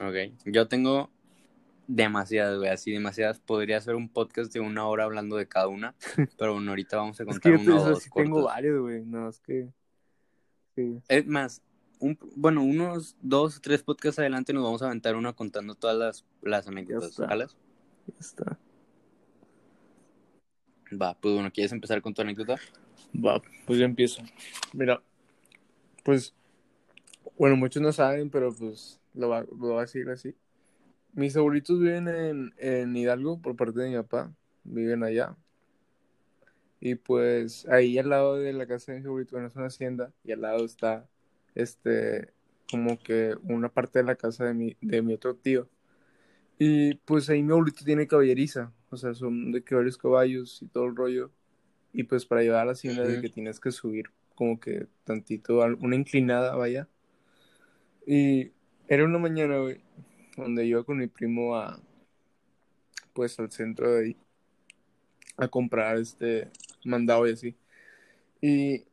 Ok, 0.00 0.32
yo 0.46 0.66
tengo 0.68 1.10
Demasiadas, 1.92 2.56
güey, 2.58 2.70
así 2.70 2.92
demasiadas. 2.92 3.40
Podría 3.40 3.80
ser 3.80 3.96
un 3.96 4.08
podcast 4.08 4.52
de 4.52 4.60
una 4.60 4.86
hora 4.86 5.02
hablando 5.04 5.34
de 5.36 5.48
cada 5.48 5.66
una, 5.66 5.96
pero 6.38 6.52
bueno, 6.54 6.70
ahorita 6.70 6.96
vamos 6.98 7.18
a 7.18 7.24
Es 7.24 7.28
contar 7.28 7.52
que 7.52 7.58
yo 7.58 7.64
te- 7.64 7.70
una 7.72 7.80
o 7.80 7.84
dos 7.88 8.02
sí 8.04 8.10
tengo 8.14 8.44
varios, 8.44 8.80
güey. 8.80 9.04
No, 9.04 9.28
es 9.28 9.40
que. 9.40 9.68
Sí. 10.76 11.00
Es 11.08 11.26
más, 11.26 11.62
un, 12.00 12.18
bueno, 12.34 12.62
unos 12.62 13.16
dos 13.20 13.58
o 13.58 13.60
tres 13.60 13.82
podcasts 13.82 14.18
adelante 14.18 14.52
nos 14.52 14.64
vamos 14.64 14.82
a 14.82 14.86
aventar 14.86 15.14
una 15.16 15.32
contando 15.32 15.74
todas 15.74 15.96
las, 15.96 16.24
las 16.42 16.66
anécdotas. 16.66 17.16
Ya 18.06 18.14
está. 18.18 18.58
Va, 20.92 21.14
pues 21.20 21.34
bueno, 21.34 21.50
¿quieres 21.52 21.72
empezar 21.72 22.02
con 22.02 22.14
tu 22.14 22.22
anécdota? 22.22 22.56
Va, 23.14 23.40
pues 23.66 23.78
ya 23.78 23.84
empiezo. 23.84 24.22
Mira, 24.72 25.00
pues, 26.04 26.34
bueno, 27.38 27.56
muchos 27.56 27.80
no 27.82 27.92
saben, 27.92 28.30
pero 28.30 28.52
pues 28.52 29.00
lo 29.14 29.28
va- 29.28 29.42
lo 29.42 29.56
voy 29.56 29.78
a 29.78 29.82
decir 29.82 30.08
así. 30.10 30.34
Mis 31.12 31.36
abuelitos 31.36 31.78
viven 31.78 32.08
en, 32.08 32.54
en 32.58 32.96
Hidalgo 32.96 33.40
por 33.40 33.56
parte 33.56 33.80
de 33.80 33.90
mi 33.90 33.96
papá, 33.96 34.32
viven 34.64 35.02
allá. 35.04 35.36
Y 36.80 36.94
pues 36.94 37.68
ahí 37.68 37.98
al 37.98 38.08
lado 38.08 38.36
de 38.36 38.52
la 38.52 38.66
casa 38.66 38.92
de 38.92 39.00
mi 39.00 39.06
abuelito, 39.06 39.32
bueno, 39.32 39.48
es 39.48 39.56
una 39.56 39.66
hacienda, 39.66 40.12
y 40.24 40.32
al 40.32 40.40
lado 40.40 40.64
está, 40.64 41.06
este, 41.54 42.32
como 42.70 42.98
que 42.98 43.34
una 43.42 43.68
parte 43.68 44.00
de 44.00 44.04
la 44.04 44.16
casa 44.16 44.44
de 44.44 44.54
mi, 44.54 44.76
de 44.80 45.02
mi 45.02 45.14
otro 45.14 45.34
tío. 45.34 45.68
Y 46.58 46.94
pues 46.94 47.28
ahí 47.30 47.42
mi 47.42 47.52
abuelito 47.52 47.84
tiene 47.84 48.06
caballeriza, 48.06 48.72
o 48.90 48.96
sea, 48.96 49.14
son 49.14 49.50
de 49.52 49.62
que 49.64 49.74
varios 49.74 49.96
caballos 49.96 50.60
y 50.62 50.66
todo 50.66 50.84
el 50.84 50.96
rollo. 50.96 51.30
Y 51.92 52.04
pues 52.04 52.26
para 52.26 52.42
llevar 52.42 52.62
a 52.62 52.64
la 52.66 52.72
hacienda 52.72 53.02
de 53.04 53.20
que 53.20 53.28
tienes 53.28 53.58
que 53.58 53.72
subir 53.72 54.10
como 54.34 54.58
que 54.60 54.86
tantito, 55.04 55.58
una 55.80 55.96
inclinada, 55.96 56.54
vaya. 56.56 56.88
Y 58.06 58.52
era 58.88 59.04
una 59.04 59.18
mañana, 59.18 59.58
güey, 59.58 59.80
donde 60.36 60.66
iba 60.66 60.82
con 60.84 60.98
mi 60.98 61.06
primo 61.06 61.56
a, 61.56 61.80
pues 63.12 63.38
al 63.38 63.50
centro 63.50 63.92
de 63.92 64.04
ahí, 64.04 64.16
a 65.36 65.48
comprar 65.48 65.98
este 65.98 66.50
mandado 66.84 67.28
y 67.28 67.32
así. 67.32 67.56
Y 68.40 68.84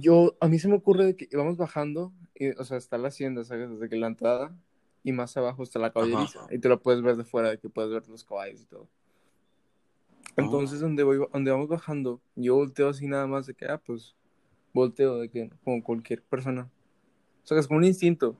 yo, 0.00 0.36
a 0.40 0.48
mí 0.48 0.58
se 0.58 0.68
me 0.68 0.76
ocurre 0.76 1.06
de 1.06 1.16
que 1.16 1.28
íbamos 1.30 1.56
bajando, 1.56 2.12
y, 2.34 2.50
o 2.50 2.64
sea, 2.64 2.76
está 2.76 2.98
la 2.98 3.08
hacienda, 3.08 3.44
¿sabes? 3.44 3.70
Desde 3.70 3.88
que 3.88 3.96
la 3.96 4.08
entrada, 4.08 4.56
y 5.02 5.12
más 5.12 5.36
abajo 5.36 5.62
está 5.62 5.78
la 5.78 5.92
caballeriza. 5.92 6.40
Ajá. 6.40 6.54
Y 6.54 6.58
te 6.58 6.68
lo 6.68 6.80
puedes 6.80 7.02
ver 7.02 7.16
de 7.16 7.24
fuera, 7.24 7.50
de 7.50 7.58
que 7.58 7.68
puedes 7.68 7.90
ver 7.90 8.08
los 8.08 8.24
caballos 8.24 8.62
y 8.62 8.66
todo. 8.66 8.88
Entonces, 10.36 10.80
donde 10.80 11.04
voy, 11.04 11.18
donde 11.32 11.50
vamos 11.50 11.68
bajando, 11.68 12.20
yo 12.34 12.56
volteo 12.56 12.88
así 12.88 13.06
nada 13.06 13.26
más 13.26 13.46
de 13.46 13.54
que, 13.54 13.66
ah, 13.66 13.78
pues, 13.78 14.16
volteo 14.72 15.18
de 15.18 15.28
que, 15.28 15.50
como 15.62 15.82
cualquier 15.82 16.22
persona. 16.22 16.70
O 17.44 17.46
sea, 17.46 17.58
es 17.58 17.68
como 17.68 17.78
un 17.78 17.84
instinto. 17.84 18.36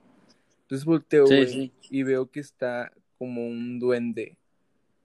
Entonces 0.63 0.83
volteo, 0.85 1.27
Sí, 1.27 1.71
y 1.89 2.03
veo 2.03 2.29
que 2.29 2.39
está 2.39 2.91
como 3.17 3.47
un 3.47 3.79
duende 3.79 4.37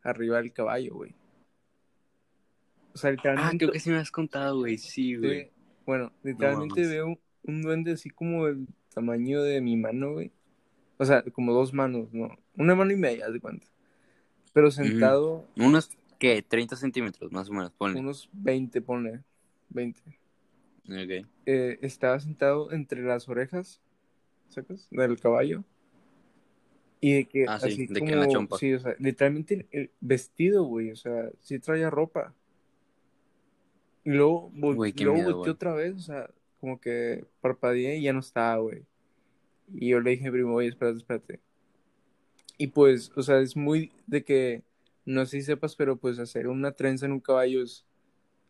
arriba 0.02 0.38
del 0.38 0.52
caballo, 0.52 0.94
güey. 0.94 1.14
O 2.94 2.98
sea, 2.98 3.10
Ah, 3.10 3.12
literalmente. 3.12 3.58
creo 3.58 3.72
que 3.72 3.80
sí 3.80 3.90
me 3.90 3.98
has 3.98 4.10
contado, 4.10 4.58
güey, 4.58 4.78
sí, 4.78 5.16
güey. 5.16 5.52
Bueno, 5.90 6.12
literalmente 6.22 6.86
veo 6.86 7.18
un 7.42 7.62
duende 7.62 7.90
así 7.90 8.10
como 8.10 8.46
el 8.46 8.68
tamaño 8.94 9.42
de 9.42 9.60
mi 9.60 9.76
mano, 9.76 10.12
güey. 10.12 10.30
O 10.98 11.04
sea, 11.04 11.24
como 11.32 11.52
dos 11.52 11.74
manos, 11.74 12.12
¿no? 12.12 12.38
Una 12.56 12.76
mano 12.76 12.92
y 12.92 12.96
media, 12.96 13.26
haz 13.26 13.32
de 13.32 13.40
cuenta. 13.40 13.66
Pero 14.52 14.70
sentado 14.70 15.48
Unos, 15.56 15.90
¿qué? 16.20 16.44
30 16.46 16.76
centímetros, 16.76 17.32
más 17.32 17.50
o 17.50 17.54
menos, 17.54 17.72
ponle. 17.72 17.98
unos 17.98 18.30
20, 18.34 18.80
ponle. 18.82 19.24
20. 19.70 20.00
Ok. 20.84 21.26
Eh, 21.46 21.78
estaba 21.82 22.20
sentado 22.20 22.70
entre 22.70 23.02
las 23.02 23.28
orejas, 23.28 23.80
¿sacas? 24.48 24.86
Del 24.92 25.18
caballo. 25.18 25.64
Y 27.00 27.14
de 27.14 27.24
que 27.24 27.46
Ah, 27.48 27.58
sí, 27.58 27.66
así 27.66 27.86
de 27.88 27.94
que 27.94 27.98
como, 27.98 28.12
en 28.12 28.20
la 28.20 28.28
chompa. 28.28 28.58
sí, 28.58 28.74
o 28.74 28.78
sea, 28.78 28.94
literalmente 29.00 29.66
el 29.72 29.90
vestido, 30.00 30.62
güey, 30.62 30.92
o 30.92 30.96
sea, 30.96 31.30
sí 31.40 31.58
traía 31.58 31.90
ropa. 31.90 32.32
Y 34.10 34.14
luego, 34.14 34.50
vol- 34.52 34.74
Güey, 34.74 34.92
qué 34.92 35.04
luego 35.04 35.18
miedo, 35.18 35.38
güey. 35.38 35.50
otra 35.50 35.72
vez, 35.74 35.94
o 35.94 36.00
sea, 36.00 36.30
como 36.60 36.80
que 36.80 37.24
parpadeé 37.40 37.98
y 37.98 38.02
ya 38.02 38.12
no 38.12 38.20
estaba, 38.20 38.56
güey. 38.56 38.82
Y 39.72 39.90
yo 39.90 40.00
le 40.00 40.10
dije 40.10 40.26
a 40.26 40.30
mi 40.30 40.38
primo, 40.38 40.54
oye, 40.54 40.68
espérate, 40.68 40.98
espérate. 40.98 41.40
Y 42.58 42.66
pues, 42.68 43.12
o 43.16 43.22
sea, 43.22 43.38
es 43.40 43.56
muy 43.56 43.92
de 44.06 44.24
que, 44.24 44.62
no 45.06 45.24
sé 45.26 45.38
si 45.38 45.42
sepas, 45.44 45.76
pero 45.76 45.96
pues 45.96 46.18
hacer 46.18 46.48
una 46.48 46.72
trenza 46.72 47.06
en 47.06 47.12
un 47.12 47.20
caballo 47.20 47.62
es, 47.62 47.84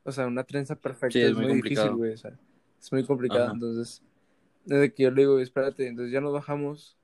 o 0.03 0.13
sea, 0.13 0.27
una 0.27 0.45
trenza 0.45 0.77
perfecta 0.77 1.13
Sí, 1.13 1.21
es, 1.21 1.31
es 1.31 1.37
muy 1.37 1.45
muy 1.47 1.55
difícil, 1.57 1.77
complicado. 1.77 1.97
güey, 1.99 2.13
o 2.15 2.17
sea, 2.17 2.39
es 2.81 2.93
muy 2.93 3.05
complicado. 3.05 3.45
Ajá. 3.45 3.53
Entonces, 3.55 4.03
desde 4.65 4.93
que 4.95 5.03
yo 5.05 5.11
le 5.11 5.23
digo, 5.23 5.39
espérate, 5.41 5.87
entonces 5.87 6.13
ya 6.13 6.21
nos 6.23 6.33
bajamos 6.33 6.97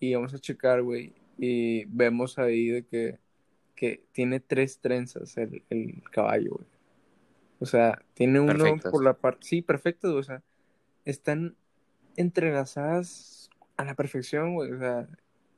y 0.00 0.14
vamos 0.14 0.32
a 0.32 0.38
checar, 0.38 0.82
güey, 0.82 1.12
y 1.38 1.84
vemos 1.86 2.38
ahí 2.38 2.68
de 2.68 2.84
que, 2.84 3.18
que 3.74 4.04
tiene 4.12 4.38
tres 4.40 4.78
trenzas 4.78 5.36
el, 5.36 5.62
el 5.70 6.02
caballo, 6.12 6.52
güey. 6.52 6.73
O 7.64 7.66
sea, 7.66 7.98
tiene 8.12 8.40
uno 8.40 8.76
por 8.90 9.02
la 9.02 9.14
parte, 9.14 9.46
sí, 9.46 9.62
perfectas, 9.62 10.10
o 10.10 10.22
sea, 10.22 10.42
están 11.06 11.56
entrelazadas 12.14 13.48
a 13.78 13.86
la 13.86 13.94
perfección, 13.94 14.52
güey, 14.52 14.70
o 14.70 14.78
sea, 14.78 15.08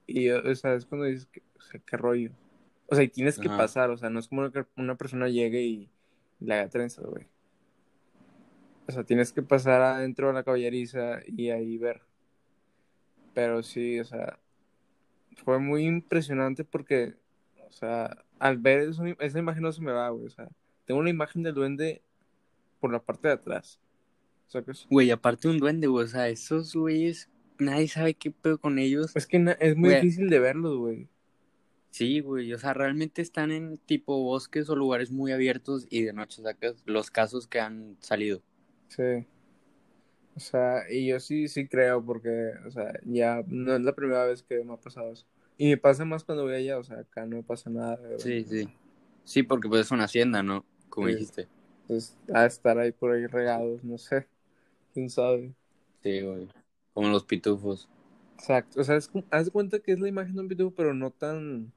y, 0.07 0.29
o 0.31 0.55
sea, 0.55 0.75
es 0.75 0.87
cuando 0.87 1.07
dices, 1.07 1.27
que, 1.27 1.43
o 1.59 1.61
sea, 1.61 1.81
qué 1.85 1.97
rollo. 1.97 2.31
O 2.87 2.95
sea, 2.95 3.03
y 3.03 3.09
tienes 3.09 3.41
que 3.41 3.49
Ajá. 3.49 3.57
pasar, 3.57 3.91
o 3.91 3.97
sea, 3.97 4.09
no 4.09 4.21
es 4.21 4.29
como 4.29 4.49
que 4.53 4.65
una 4.77 4.95
persona 4.95 5.29
llegue 5.29 5.63
y 5.63 5.91
le 6.39 6.55
haga 6.55 6.69
trenzas, 6.69 7.05
güey. 7.05 7.27
O 8.87 8.93
sea, 8.93 9.03
tienes 9.03 9.33
que 9.33 9.43
pasar 9.43 9.83
adentro 9.83 10.29
de 10.29 10.35
la 10.35 10.45
caballeriza 10.45 11.23
y 11.27 11.51
ahí 11.51 11.77
ver. 11.77 12.03
Pero 13.35 13.65
sí, 13.65 13.99
o 13.99 14.05
sea, 14.05 14.39
fue 15.45 15.59
muy 15.59 15.87
impresionante 15.87 16.63
porque, 16.63 17.17
o 17.69 17.73
sea, 17.73 18.17
al 18.39 18.59
ver 18.59 18.91
eso, 18.91 19.03
esa 19.19 19.41
imagen 19.41 19.65
no 19.65 19.73
se 19.73 19.83
me 19.83 19.91
va, 19.91 20.09
güey. 20.11 20.27
O 20.27 20.31
sea, 20.31 20.49
tengo 20.87 21.01
una 21.01 21.11
imagen 21.11 21.43
del 21.43 21.55
duende 21.55 22.03
por 22.81 22.93
la 22.93 23.03
parte 23.03 23.29
de 23.29 23.35
atrás. 23.35 23.79
¿Sacas? 24.47 24.87
Güey, 24.89 25.11
aparte 25.11 25.49
un 25.49 25.59
duende, 25.59 25.89
güey, 25.89 26.05
o 26.05 26.09
sea, 26.09 26.29
esos 26.29 26.75
güeyes, 26.75 27.29
nadie 27.59 27.89
sabe 27.89 28.15
qué 28.15 28.31
pedo 28.31 28.59
con 28.59 28.79
ellos. 28.79 29.15
Es 29.17 29.27
que 29.27 29.37
es 29.61 29.77
muy 29.77 29.91
Güey. 29.91 30.01
difícil 30.01 30.31
de 30.31 30.39
verlos, 30.39 30.79
güey. 30.79 31.09
Sí, 31.91 32.21
güey, 32.21 32.53
o 32.53 32.59
sea, 32.59 32.75
realmente 32.75 33.23
están 33.23 33.51
en 33.51 33.79
tipo 33.79 34.23
bosques 34.23 34.69
o 34.69 34.77
lugares 34.77 35.11
muy 35.11 35.33
abiertos 35.33 35.87
y 35.91 36.03
de 36.03 36.13
noche 36.13 36.43
sacas 36.43 36.83
los 36.85 37.11
casos 37.11 37.47
que 37.47 37.59
han 37.59 37.97
salido. 38.01 38.43
Sí. 38.89 39.27
O 40.37 40.41
sea, 40.41 40.83
y 40.91 41.07
yo 41.07 41.19
sí, 41.19 41.49
sí 41.49 41.67
creo 41.67 42.05
porque, 42.05 42.53
o 42.67 42.71
sea, 42.71 42.93
ya 43.05 43.43
no 43.47 43.75
es 43.75 43.81
la 43.81 43.95
primera 43.95 44.27
vez 44.27 44.43
que 44.43 44.63
me 44.63 44.75
ha 44.75 44.77
pasado 44.77 45.11
eso. 45.11 45.27
Y 45.57 45.69
me 45.71 45.79
pasa 45.79 46.05
más 46.05 46.23
cuando 46.23 46.45
voy 46.45 46.55
allá, 46.55 46.79
o 46.79 46.85
sea, 46.85 46.99
acá 46.99 47.25
no 47.25 47.37
me 47.37 47.43
pasa 47.43 47.71
nada. 47.71 47.99
Sí, 48.19 48.45
sí. 48.45 48.69
Sí, 49.25 49.43
porque 49.43 49.67
pues 49.69 49.87
es 49.87 49.91
una 49.91 50.05
hacienda, 50.05 50.43
¿no? 50.43 50.67
Como 50.89 51.09
Sí. 51.09 51.15
dijiste. 51.15 51.49
A 52.35 52.47
estar 52.47 52.79
ahí 52.79 52.93
por 52.93 53.13
ahí 53.13 53.27
regados, 53.27 53.83
no 53.85 53.97
sé. 53.99 54.27
¿Quién 54.93 55.09
sabe? 55.11 55.53
Sí, 56.03 56.21
güey. 56.21 56.49
Como 56.95 57.09
los 57.09 57.25
pitufos. 57.25 57.89
Exacto. 58.39 58.81
O 58.81 58.85
sea, 58.85 58.97
es 58.97 59.11
haz 59.31 59.47
de 59.47 59.51
cuenta 59.51 59.79
que 59.79 59.93
es 59.93 60.01
la 60.01 60.09
imagen 60.09 60.35
de 60.35 60.41
un 60.41 60.49
pitufo, 60.49 60.75
pero 60.75 60.95
no 60.95 61.11
tan, 61.11 61.73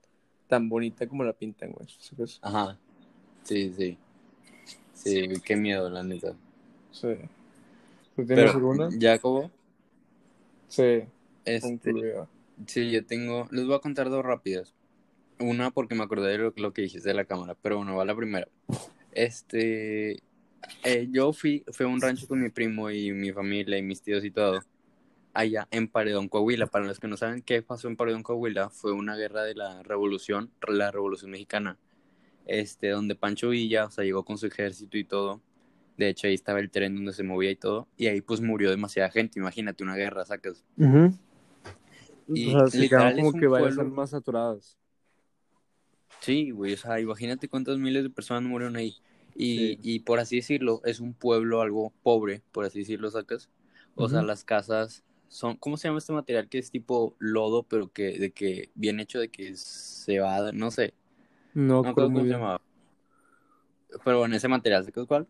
tan 0.48 0.70
bonita 0.70 1.08
como 1.08 1.24
la 1.24 1.34
pintan, 1.34 1.72
güey. 1.72 1.88
¿Sabes? 2.00 2.40
Ajá. 2.42 2.78
Sí, 3.44 3.74
sí. 3.78 3.98
Sí, 4.94 5.28
güey, 5.28 5.42
qué 5.42 5.56
miedo, 5.56 5.90
la 5.90 6.04
neta. 6.04 6.36
Sí. 6.92 7.16
¿Tú 8.16 8.26
tienes 8.26 8.46
Pero, 8.46 8.52
alguna? 8.52 8.90
Jacobo, 9.00 9.52
Sí, 10.68 11.04
este, 11.46 11.94
sí, 12.68 12.92
yo 12.92 13.06
tengo, 13.06 13.48
les 13.52 13.66
voy 13.66 13.76
a 13.76 13.80
contar 13.80 14.10
dos 14.10 14.24
rápidas. 14.24 14.76
Una 15.40 15.72
porque 15.72 15.96
me 15.96 16.04
acordé 16.04 16.32
de 16.32 16.38
lo, 16.38 16.54
lo 16.56 16.74
que 16.74 16.84
dijiste 16.84 17.10
de 17.10 17.16
la 17.16 17.26
cámara, 17.26 17.56
pero 17.62 17.78
bueno, 17.78 17.96
va 17.96 18.06
la 18.06 18.16
primera. 18.16 18.48
Este, 19.12 20.14
eh, 20.84 21.08
yo 21.12 21.34
fui, 21.34 21.64
fui 21.72 21.86
a 21.86 21.90
un 21.90 22.02
rancho 22.02 22.28
con 22.28 22.42
mi 22.42 22.50
primo 22.50 22.90
y 22.92 23.12
mi 23.12 23.32
familia 23.32 23.78
y 23.78 23.82
mis 23.84 24.02
tíos 24.02 24.24
y 24.26 24.32
todo, 24.32 24.62
allá 25.34 25.68
en 25.72 25.88
Paredón, 25.88 26.30
Coahuila. 26.30 26.68
Para 26.68 26.86
los 26.86 27.00
que 27.00 27.08
no 27.08 27.18
saben 27.18 27.42
qué 27.42 27.62
pasó 27.62 27.88
en 27.88 27.98
Paredón, 27.98 28.24
Coahuila, 28.24 28.70
fue 28.70 28.94
una 28.94 29.16
guerra 29.16 29.44
de 29.44 29.56
la 29.56 29.84
revolución, 29.84 30.52
la 30.68 30.92
revolución 30.92 31.32
mexicana, 31.32 31.78
este, 32.46 32.90
donde 32.90 33.16
Pancho 33.16 33.50
Villa, 33.50 33.86
o 33.86 33.92
sea, 33.92 34.04
llegó 34.04 34.26
con 34.26 34.38
su 34.38 34.48
ejército 34.48 34.98
y 34.98 35.04
todo. 35.06 35.42
De 35.98 36.10
hecho, 36.10 36.28
ahí 36.28 36.34
estaba 36.36 36.60
el 36.60 36.72
tren 36.72 36.96
donde 36.96 37.14
se 37.14 37.24
movía 37.24 37.52
y 37.52 37.56
todo, 37.58 37.88
y 37.98 38.08
ahí 38.08 38.22
pues 38.22 38.42
murió 38.42 38.70
demasiada 38.72 39.12
gente. 39.12 39.40
Imagínate 39.40 39.84
una 39.84 39.96
guerra, 39.96 40.26
sacas. 40.26 40.64
Y 42.28 42.48
o 42.56 42.60
sea, 42.60 42.70
se 42.70 42.78
literal 42.80 42.90
quedaron 42.90 43.16
como 43.18 43.30
es 43.30 43.34
un 43.36 43.42
que 43.42 43.48
varias 43.48 43.76
pueblo- 43.76 43.82
almas 43.84 44.10
saturadas. 44.12 44.78
Sí, 46.22 46.52
güey, 46.52 46.74
o 46.74 46.78
sea, 46.78 47.00
imagínate 47.00 47.48
cuántas 47.50 47.78
miles 47.78 48.04
de 48.04 48.10
personas 48.10 48.44
murieron 48.44 48.76
ahí. 48.76 48.96
Y, 49.36 49.76
Sí. 49.76 49.80
y 49.84 50.00
por 50.02 50.20
así 50.20 50.38
decirlo, 50.38 50.82
es 50.86 51.00
un 51.00 51.14
pueblo 51.14 51.62
algo 51.62 51.94
pobre, 52.04 52.42
por 52.52 52.66
así 52.66 52.80
decirlo, 52.80 53.10
sacas. 53.12 53.50
O 53.96 54.10
sea, 54.10 54.22
las 54.22 54.44
casas 54.44 55.04
son, 55.28 55.56
¿cómo 55.58 55.78
se 55.78 55.88
llama 55.88 56.00
este 56.00 56.14
material 56.14 56.50
que 56.50 56.58
es 56.60 56.72
tipo 56.72 57.16
lodo, 57.20 57.64
pero 57.64 57.92
que, 57.92 58.18
de 58.20 58.32
que, 58.32 58.70
bien 58.76 59.00
hecho 59.00 59.20
de 59.20 59.30
que 59.30 59.56
se 59.56 60.20
va, 60.20 60.52
no 60.54 60.72
sé, 60.72 60.94
No, 61.54 61.84
no 61.84 61.94
creo 61.96 62.08
cómo 62.08 62.22
se 62.22 62.32
llamaba. 62.32 62.62
Pero 64.04 64.20
bueno, 64.20 64.36
ese 64.36 64.48
material, 64.48 64.84
¿sabes 64.86 65.08
cuál? 65.08 65.28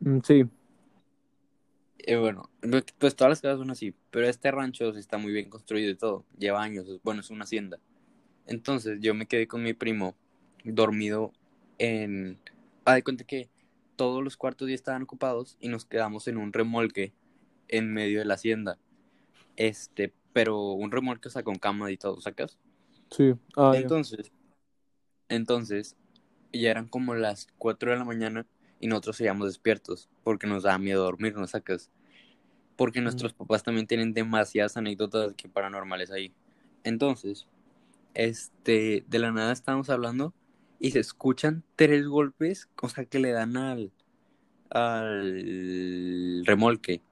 Mm, 0.00 0.20
Sí, 0.22 0.44
Eh, 1.98 2.16
bueno, 2.16 2.50
pues 2.98 3.14
todas 3.14 3.30
las 3.30 3.40
casas 3.40 3.58
son 3.58 3.70
así, 3.70 3.94
pero 4.10 4.28
este 4.28 4.50
rancho 4.50 4.92
sí 4.92 4.98
está 4.98 5.18
muy 5.18 5.32
bien 5.32 5.48
construido 5.48 5.90
y 5.90 5.96
todo, 5.96 6.24
lleva 6.36 6.62
años, 6.62 6.86
bueno, 7.04 7.20
es 7.20 7.30
una 7.30 7.44
hacienda. 7.44 7.78
Entonces 8.46 8.98
yo 9.00 9.14
me 9.14 9.26
quedé 9.26 9.46
con 9.46 9.62
mi 9.62 9.72
primo 9.72 10.14
dormido 10.64 11.32
en... 11.78 12.38
Ah, 12.84 12.94
de 12.94 13.02
cuenta 13.02 13.24
que 13.24 13.48
todos 13.96 14.22
los 14.22 14.36
cuartos 14.36 14.68
ya 14.68 14.74
estaban 14.74 15.02
ocupados 15.02 15.56
y 15.60 15.68
nos 15.68 15.84
quedamos 15.84 16.26
en 16.28 16.36
un 16.36 16.52
remolque 16.52 17.12
en 17.68 17.92
medio 17.92 18.18
de 18.18 18.24
la 18.24 18.34
hacienda. 18.34 18.78
Este, 19.56 20.12
pero 20.32 20.72
un 20.72 20.90
remolque, 20.90 21.28
o 21.28 21.30
sea, 21.30 21.42
con 21.42 21.56
cama 21.56 21.90
y 21.90 21.96
todo, 21.96 22.20
¿sacas? 22.20 22.58
Sí. 23.10 23.34
Ah, 23.56 23.72
ya. 23.74 23.80
Entonces, 23.80 24.32
entonces, 25.28 25.96
ya 26.52 26.70
eran 26.70 26.88
como 26.88 27.14
las 27.14 27.48
4 27.58 27.92
de 27.92 27.98
la 27.98 28.04
mañana 28.04 28.46
y 28.80 28.86
nosotros 28.86 29.16
seguíamos 29.16 29.46
despiertos 29.46 30.10
porque 30.24 30.46
nos 30.46 30.64
daba 30.64 30.78
miedo 30.78 31.04
dormir, 31.04 31.34
¿no 31.34 31.46
sacas? 31.46 31.90
Porque 32.76 33.00
nuestros 33.00 33.32
papás 33.32 33.62
también 33.62 33.86
tienen 33.86 34.12
demasiadas 34.12 34.76
anécdotas 34.76 35.34
que 35.34 35.48
paranormales 35.48 36.10
ahí. 36.10 36.34
Entonces, 36.82 37.46
este, 38.14 39.04
de 39.08 39.18
la 39.18 39.32
nada 39.32 39.52
estábamos 39.52 39.90
hablando 39.90 40.34
y 40.78 40.90
se 40.92 41.00
escuchan 41.00 41.64
tres 41.76 42.06
golpes, 42.06 42.68
o 42.80 42.88
sea, 42.88 43.04
que 43.04 43.18
le 43.20 43.32
dan 43.32 43.56
al, 43.56 43.92
al 44.70 46.44
remolque. 46.46 47.02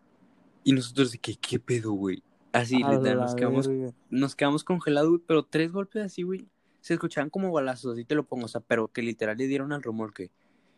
Y 0.65 0.73
nosotros 0.73 1.13
de 1.13 1.19
que, 1.19 1.37
¿qué 1.37 1.59
pedo, 1.59 1.93
güey? 1.93 2.23
Así, 2.53 2.83
A 2.83 2.93
literal, 2.93 3.19
la 3.19 3.25
nos 3.25 3.35
quedamos, 3.35 3.69
verga. 3.69 3.93
nos 4.11 4.35
quedamos 4.35 4.65
congelados, 4.65 5.11
güey, 5.11 5.23
pero 5.27 5.45
tres 5.45 5.73
golpes 5.73 6.03
así, 6.05 6.23
güey. 6.23 6.49
Se 6.81 6.95
escuchaban 6.95 7.31
como 7.31 7.53
balazos, 7.53 7.93
así 7.95 8.05
te 8.05 8.15
lo 8.15 8.25
pongo, 8.27 8.47
o 8.47 8.49
sea, 8.49 8.61
pero 8.61 8.89
que 8.89 9.03
literal 9.03 9.37
le 9.39 9.47
dieron 9.47 9.73
al 9.73 9.83
remolque. 9.83 10.31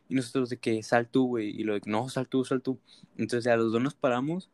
Y 0.08 0.14
nosotros 0.14 0.50
de 0.50 0.58
que 0.58 0.82
sal 0.82 1.08
tú, 1.08 1.26
güey. 1.28 1.48
Y 1.50 1.64
lo 1.64 1.74
de 1.74 1.80
que 1.80 1.90
no, 1.90 2.08
sal 2.08 2.28
tú, 2.28 2.44
sal 2.44 2.60
tú. 2.62 2.78
Entonces 3.16 3.50
a 3.50 3.56
los 3.56 3.72
dos 3.72 3.80
nos 3.80 3.94
paramos 3.94 4.50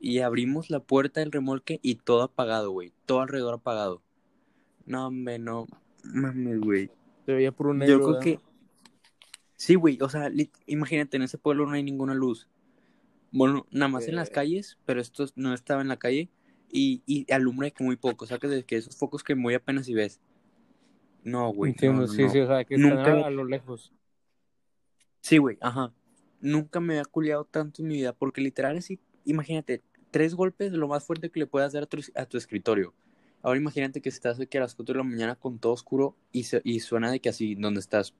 y 0.00 0.20
abrimos 0.20 0.70
la 0.70 0.80
puerta 0.80 1.20
del 1.20 1.32
remolque 1.32 1.80
y 1.82 1.96
todo 1.96 2.22
apagado, 2.22 2.70
güey. 2.70 2.92
Todo 3.06 3.20
alrededor 3.20 3.54
apagado. 3.54 4.02
No, 4.86 5.06
hombre, 5.08 5.38
no 5.38 5.66
mames, 6.04 6.60
güey. 6.60 6.90
Se 7.26 7.32
veía 7.32 7.52
por 7.52 7.68
un 7.68 7.78
negro. 7.78 7.94
Yo 7.94 7.98
creo 7.98 8.08
¿verdad? 8.18 8.22
que. 8.22 8.40
Sí, 9.56 9.74
güey. 9.76 9.98
O 10.02 10.08
sea, 10.08 10.30
imagínate, 10.66 11.16
en 11.16 11.22
ese 11.22 11.38
pueblo 11.38 11.64
no 11.66 11.72
hay 11.72 11.82
ninguna 11.82 12.14
luz. 12.14 12.48
Bueno, 13.30 13.66
nada 13.70 13.88
más 13.88 14.06
en 14.08 14.16
las 14.16 14.28
Eh. 14.28 14.32
calles, 14.32 14.78
pero 14.84 15.00
esto 15.00 15.24
no 15.36 15.54
estaba 15.54 15.80
en 15.80 15.88
la 15.88 15.96
calle. 15.98 16.28
Y, 16.70 17.02
y 17.06 17.30
alumbra 17.32 17.70
que 17.70 17.84
muy 17.84 17.96
poco. 17.96 18.26
Sacas 18.26 18.50
de 18.50 18.64
que 18.64 18.76
esos 18.76 18.96
focos 18.96 19.22
que 19.22 19.34
muy 19.34 19.54
apenas 19.54 19.86
si 19.86 19.94
ves. 19.94 20.20
No, 21.22 21.50
güey. 21.52 21.70
no, 21.70 21.74
Entiendo, 21.74 22.00
no, 22.02 22.08
sí, 22.08 22.22
no. 22.22 22.28
sí, 22.30 22.40
o 22.40 22.46
sea, 22.46 22.64
que 22.64 22.76
Nunca- 22.76 23.26
a 23.26 23.30
lo 23.30 23.44
lejos. 23.44 23.92
Sí, 25.20 25.38
güey, 25.38 25.56
ajá. 25.60 25.92
Nunca 26.40 26.80
me 26.80 26.94
había 26.94 27.04
culiado 27.06 27.44
tanto 27.46 27.80
en 27.80 27.88
mi 27.88 27.94
vida, 27.94 28.12
porque 28.12 28.42
literal 28.42 28.76
así, 28.76 29.00
imagínate, 29.24 29.82
tres 30.10 30.34
golpes 30.34 30.72
lo 30.72 30.86
más 30.88 31.02
fuerte 31.04 31.30
que 31.30 31.40
le 31.40 31.46
puedas 31.46 31.72
dar 31.72 31.84
a 31.84 31.86
tu, 31.86 31.98
a 32.14 32.26
tu 32.26 32.36
escritorio. 32.36 32.92
Ahora 33.44 33.60
imagínate 33.60 34.00
que 34.00 34.08
estás 34.08 34.38
de 34.38 34.46
que 34.48 34.58
a 34.58 34.62
las 34.62 34.74
4 34.74 34.94
de 34.94 34.98
la 34.98 35.04
mañana 35.04 35.36
con 35.36 35.58
todo 35.58 35.72
oscuro 35.74 36.16
y, 36.32 36.44
se- 36.44 36.62
y 36.64 36.80
suena 36.80 37.10
de 37.12 37.20
que 37.20 37.28
así, 37.28 37.54
donde 37.54 37.78
estás. 37.80 38.14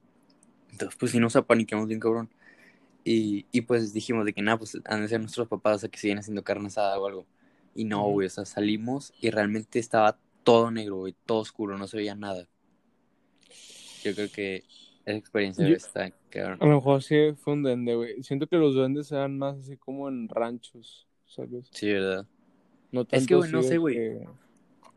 Entonces, 0.71 0.97
pues 1.01 1.13
sí 1.13 1.19
nos 1.19 1.35
apaniquemos 1.35 1.89
bien, 1.89 1.99
cabrón. 1.99 2.29
Y, 3.05 3.47
y 3.51 3.63
pues 3.63 3.93
dijimos 3.95 4.25
de 4.27 4.35
que 4.35 4.43
nada, 4.43 4.59
pues 4.59 4.79
han 4.85 5.01
de 5.01 5.09
ser 5.09 5.21
nuestros 5.21 5.49
papás, 5.49 5.77
o 5.77 5.79
sea, 5.81 5.89
que 5.89 5.99
siguen 5.99 6.19
haciendo 6.19 6.45
carne 6.45 6.67
asada 6.67 6.99
o 7.01 7.07
algo. 7.07 7.27
Y 7.75 7.85
no, 7.85 8.07
güey, 8.11 8.27
o 8.27 8.31
sea, 8.31 8.45
salimos 8.45 9.13
y 9.21 9.31
realmente 9.31 9.79
estaba 9.79 10.19
todo 10.43 10.71
negro, 10.71 10.97
güey, 10.99 11.15
todo 11.27 11.39
oscuro, 11.39 11.79
no 11.79 11.87
se 11.89 11.97
veía 11.97 12.15
nada. 12.15 12.47
Yo 14.05 14.15
creo 14.15 14.31
que 14.31 14.65
esa 15.07 15.17
experiencia 15.19 15.67
Yo- 15.67 15.75
está, 15.75 16.11
cabrón. 16.29 16.59
A 16.61 16.67
lo 16.67 16.75
mejor 16.77 17.03
sí 17.03 17.17
fue 17.39 17.55
un 17.55 17.63
duende, 17.63 17.95
güey. 17.95 18.23
Siento 18.23 18.47
que 18.47 18.57
los 18.57 18.75
duendes 18.75 19.11
eran 19.11 19.39
más 19.39 19.57
así 19.59 19.77
como 19.79 20.09
en 20.09 20.29
ranchos, 20.29 21.07
¿sabes? 21.27 21.67
Sí, 21.71 21.91
¿verdad? 21.93 22.27
No 22.93 23.01
Es 23.03 23.07
que, 23.07 23.17
tanto 23.19 23.39
güey, 23.39 23.53
no 23.53 23.63
sé, 23.63 23.79
güey. 23.79 23.95
que- 23.97 24.29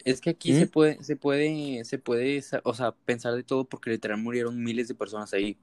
Es 0.08 0.22
que 0.22 0.30
aquí 0.32 0.54
¿Mm? 0.54 0.56
se 0.56 0.68
puede, 0.68 1.04
se 1.04 1.18
puede, 1.18 1.84
se 1.86 2.00
puede, 2.00 2.42
o 2.64 2.74
sea, 2.74 2.94
pensar 2.94 3.36
de 3.36 3.44
todo 3.44 3.66
porque 3.66 3.90
literal 3.92 4.18
murieron 4.20 4.64
miles 4.64 4.88
de 4.88 4.96
personas 4.96 5.34
ahí. 5.34 5.58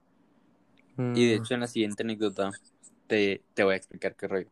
Y 1.12 1.26
de 1.28 1.34
Mm, 1.34 1.36
hecho 1.36 1.54
en 1.54 1.60
la 1.60 1.66
siguiente 1.68 2.02
anécdota 2.02 2.50
te, 3.06 3.42
te 3.54 3.64
voy 3.64 3.74
a 3.74 3.76
explicar 3.76 4.16
qué 4.16 4.28
rollo. 4.28 4.48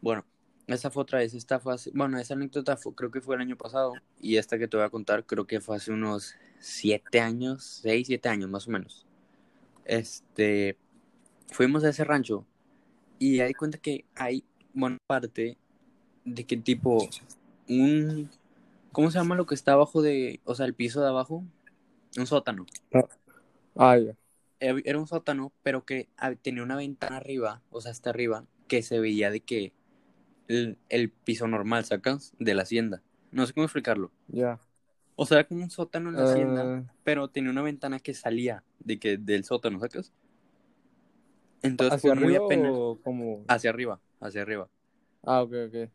Bueno, 0.00 0.26
esa 0.68 0.90
fue 0.90 1.02
otra 1.04 1.20
vez, 1.20 1.34
esta 1.34 1.60
fue 1.60 1.74
hace- 1.74 1.92
bueno, 1.94 2.18
esa 2.18 2.34
anécdota 2.34 2.76
fue- 2.76 2.94
creo 2.94 3.10
que 3.10 3.20
fue 3.22 3.36
el 3.36 3.42
año 3.42 3.56
pasado 3.58 4.02
y 4.20 4.36
esta 4.38 4.58
que 4.58 4.68
te 4.68 4.76
voy 4.78 4.86
a 4.86 4.90
contar 4.90 5.26
creo 5.26 5.46
que 5.46 5.60
fue 5.60 5.76
hace 5.76 5.92
unos 5.92 6.36
siete 6.60 7.20
años, 7.20 7.64
seis, 7.82 8.08
siete 8.08 8.28
años 8.30 8.50
más 8.50 8.68
o 8.68 8.72
menos. 8.72 9.06
Este, 9.84 10.76
fuimos 11.52 11.84
a 11.84 11.90
ese 11.90 12.04
rancho 12.04 12.46
y 13.18 13.40
hay 13.40 13.54
cuenta 13.54 13.78
que 13.78 14.06
hay 14.16 14.44
buena 14.74 14.98
parte 15.08 15.58
de 16.24 16.44
que 16.44 16.56
tipo 16.58 17.08
un, 17.68 18.30
¿cómo 18.92 19.10
se 19.10 19.18
llama 19.18 19.34
lo 19.36 19.46
que 19.46 19.54
está 19.54 19.72
abajo 19.72 20.02
de, 20.02 20.40
o 20.44 20.54
sea, 20.54 20.66
el 20.66 20.74
piso 20.74 21.00
de 21.02 21.08
abajo? 21.08 21.44
Un 22.18 22.26
sótano. 22.26 22.66
Ah, 23.76 23.96
ya. 23.96 24.14
Era 24.60 24.78
era 24.84 24.98
un 24.98 25.06
sótano, 25.08 25.52
pero 25.62 25.84
que 25.84 26.08
hab- 26.16 26.38
tenía 26.40 26.62
una 26.62 26.76
ventana 26.76 27.16
arriba, 27.18 27.62
o 27.70 27.80
sea, 27.80 27.92
hasta 27.92 28.10
arriba, 28.10 28.46
que 28.68 28.82
se 28.82 28.98
veía 29.00 29.30
de 29.30 29.40
que 29.40 29.72
el, 30.48 30.78
el 30.90 31.10
piso 31.12 31.48
normal, 31.48 31.84
¿sacas? 31.86 32.34
De 32.38 32.54
la 32.54 32.62
hacienda. 32.62 33.02
No 33.32 33.46
sé 33.46 33.54
cómo 33.54 33.64
explicarlo. 33.66 34.12
Ya. 34.28 34.58
O 35.16 35.26
sea, 35.26 35.40
era 35.40 35.46
como 35.48 35.62
un 35.62 35.68
sótano 35.70 36.08
en 36.08 36.16
la 36.16 36.22
hacienda, 36.24 36.72
Ah, 36.72 36.84
pero 37.04 37.28
tenía 37.28 37.50
una 37.50 37.60
ventana 37.60 38.00
que 38.00 38.14
salía 38.14 38.64
de 38.78 38.98
que 38.98 39.18
del 39.18 39.44
sótano, 39.44 39.80
¿sacas? 39.80 40.12
Entonces 41.62 41.94
¿Hacia 41.94 42.00
fue 42.00 42.12
muy 42.12 42.34
arriba 42.34 42.38
apenas 42.38 42.82
como...? 43.02 43.44
hacia 43.48 43.70
arriba, 43.70 44.00
hacia 44.20 44.42
arriba. 44.42 44.70
Ah, 45.22 45.42
ok, 45.42 45.52
ok. 45.68 45.90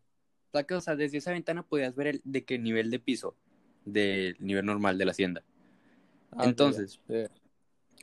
O 0.54 0.80
sea, 0.80 0.96
desde 0.96 1.18
esa 1.18 1.32
ventana 1.32 1.62
podías 1.62 1.94
ver 1.96 2.06
el 2.06 2.20
de 2.24 2.44
qué 2.44 2.58
nivel 2.58 2.90
de 2.90 3.00
piso, 3.00 3.36
del 3.84 4.36
nivel 4.38 4.64
normal 4.64 4.98
de 4.98 5.04
la 5.04 5.10
hacienda. 5.10 5.42
Ah. 6.32 6.44
Entonces. 6.44 7.00